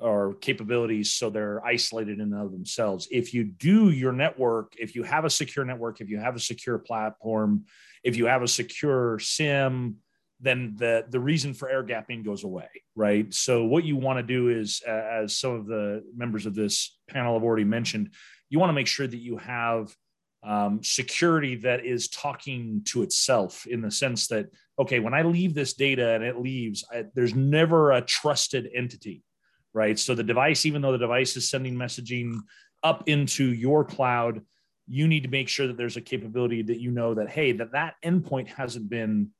[0.02, 3.08] or capabilities so they're isolated in and of themselves.
[3.12, 6.40] If you do your network, if you have a secure network, if you have a
[6.40, 7.66] secure platform,
[8.04, 9.98] if you have a secure SIM,
[10.40, 13.32] then the the reason for air gapping goes away, right?
[13.32, 16.98] So what you want to do is, uh, as some of the members of this
[17.08, 18.14] panel have already mentioned,
[18.50, 19.96] you want to make sure that you have
[20.44, 24.48] um, security that is talking to itself in the sense that
[24.80, 29.22] okay, when I leave this data and it leaves, I, there's never a trusted entity
[29.74, 29.98] right?
[29.98, 32.38] So the device, even though the device is sending messaging
[32.84, 34.42] up into your cloud,
[34.88, 37.72] you need to make sure that there's a capability that you know that hey, that
[37.74, 39.32] that endpoint hasn't been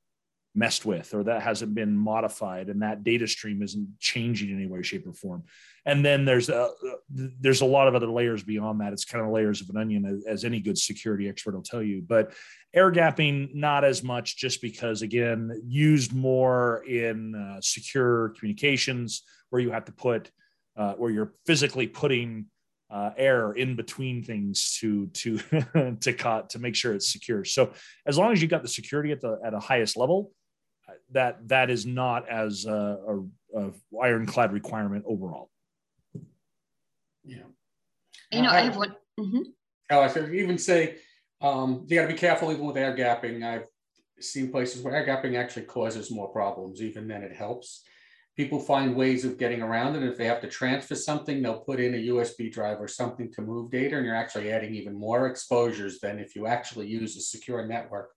[0.54, 4.66] messed with or that hasn't been modified and that data stream isn't changing in any
[4.66, 5.42] way shape or form.
[5.86, 6.70] And then there's a
[7.08, 8.92] there's a lot of other layers beyond that.
[8.92, 12.02] It's kind of layers of an onion as, any good security expert will tell you.
[12.06, 12.34] But
[12.74, 19.22] air gapping not as much just because again used more in uh, secure communications
[19.52, 20.30] where you have to put
[20.78, 22.46] uh, where you're physically putting
[22.90, 25.38] uh, air in between things to to
[26.00, 27.44] to cut to make sure it's secure.
[27.44, 27.72] So
[28.06, 30.32] as long as you've got the security at the at a highest level,
[31.10, 32.98] that that is not as a,
[33.54, 33.70] a, a
[34.02, 35.50] ironclad requirement overall.
[37.24, 37.44] Yeah.
[38.30, 38.96] You know, I, I have one.
[39.20, 39.42] Mm-hmm.
[39.90, 40.96] Oh, I should even say
[41.42, 43.44] um, you got to be careful even with air gapping.
[43.44, 43.66] I've
[44.18, 47.82] seen places where air gapping actually causes more problems, even than it helps.
[48.36, 50.02] People find ways of getting around it.
[50.02, 53.30] and If they have to transfer something, they'll put in a USB drive or something
[53.32, 57.16] to move data, and you're actually adding even more exposures than if you actually use
[57.16, 58.10] a secure network.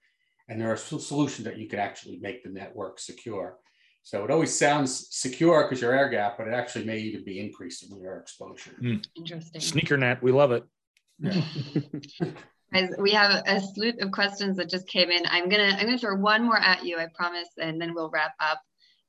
[0.48, 3.58] And there are solutions that you could actually make the network secure.
[4.04, 7.40] So it always sounds secure because you're air gap, but it actually may even be
[7.40, 8.76] increasing your exposure.
[8.80, 9.04] Mm.
[9.18, 9.60] Interesting.
[9.60, 10.64] Sneaker net, we love it.
[11.20, 11.42] Yeah.
[12.74, 15.26] Guys, we have a slew of questions that just came in.
[15.28, 18.34] I'm gonna I'm gonna throw one more at you, I promise, and then we'll wrap
[18.40, 18.60] up.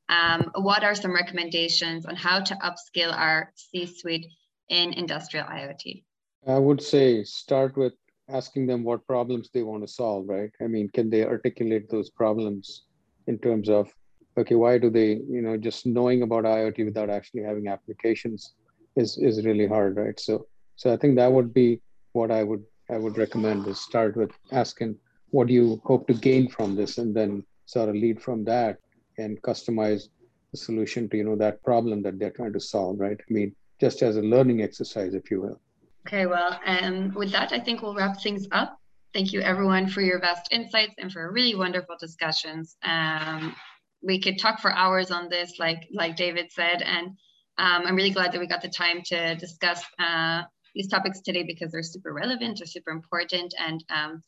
[0.09, 4.27] Um, what are some recommendations on how to upskill our C-suite
[4.69, 6.05] in industrial IoT?
[6.47, 7.95] I would say start with
[8.29, 10.51] asking them what problems they want to solve, right?
[10.61, 12.85] I mean, can they articulate those problems
[13.27, 13.93] in terms of,
[14.39, 18.55] okay, why do they, you know, just knowing about IoT without actually having applications
[18.97, 20.19] is, is really hard, right?
[20.19, 20.47] So,
[20.77, 21.81] so I think that would be
[22.13, 24.97] what I would, I would recommend is start with asking,
[25.31, 26.99] what do you hope to gain from this?
[26.99, 28.79] And then sort of lead from that
[29.19, 30.09] and customize
[30.53, 33.19] the solution to, you know, that problem that they're trying to solve, right?
[33.19, 35.61] I mean, just as a learning exercise, if you will.
[36.07, 38.79] Okay, well, um, with that, I think we'll wrap things up.
[39.13, 42.77] Thank you everyone for your vast insights and for really wonderful discussions.
[42.85, 43.55] Um,
[44.03, 47.09] we could talk for hours on this, like, like David said, and
[47.59, 50.43] um, I'm really glad that we got the time to discuss uh,
[50.75, 54.23] these topics today because they're super relevant, or super important, and um,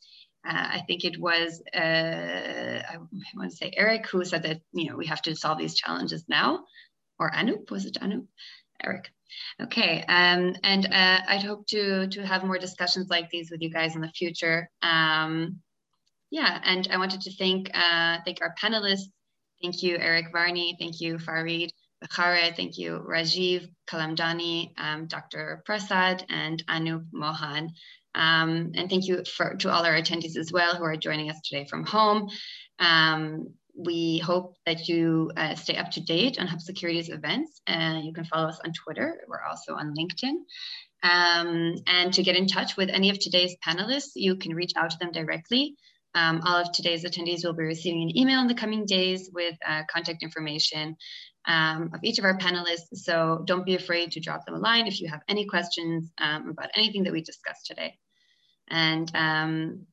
[0.47, 2.97] uh, I think it was uh, I
[3.35, 6.25] want to say Erik who said that you know we have to solve these challenges
[6.27, 6.65] now,
[7.19, 8.27] or Anoop was it Anoop?
[8.83, 9.11] Erik.
[9.61, 13.69] Okay, um, and uh, I'd hope to to have more discussions like these with you
[13.69, 14.69] guys in the future.
[14.81, 15.59] Um,
[16.31, 19.09] yeah, and I wanted to thank uh, thank our panelists.
[19.61, 20.77] Thank you, Erik Varney.
[20.79, 21.71] Thank you, Farid
[22.03, 22.55] Bichareh.
[22.55, 25.61] Thank you, Rajeev Kalamdani, um, Dr.
[25.65, 27.71] Prasad, and Anoop Mohan.
[28.15, 31.39] Um, and thank you for, to all our attendees as well who are joining us
[31.41, 32.29] today from home.
[32.79, 37.61] Um, we hope that you uh, stay up to date on Hub Security's events.
[37.67, 39.21] And you can follow us on Twitter.
[39.27, 40.35] We're also on LinkedIn.
[41.01, 44.89] Um, and to get in touch with any of today's panelists, you can reach out
[44.89, 45.75] to them directly.
[46.15, 49.55] Um, all of today's attendees will be receiving an email in the coming days with
[49.65, 50.97] uh, contact information
[51.45, 52.93] um, of each of our panelists.
[52.93, 56.49] So don't be afraid to drop them a line if you have any questions um,
[56.49, 57.97] about anything that we discussed today.
[58.69, 59.85] And um,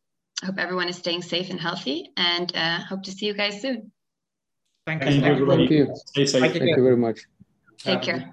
[0.42, 3.62] I hope everyone is staying safe and healthy and uh, hope to see you guys
[3.62, 3.92] soon.
[4.86, 5.20] Thank you.
[5.20, 5.46] Thank you.
[5.46, 5.94] Thank you.
[6.06, 6.52] Stay safe.
[6.52, 7.20] Thank you very much.
[7.78, 8.32] Take care.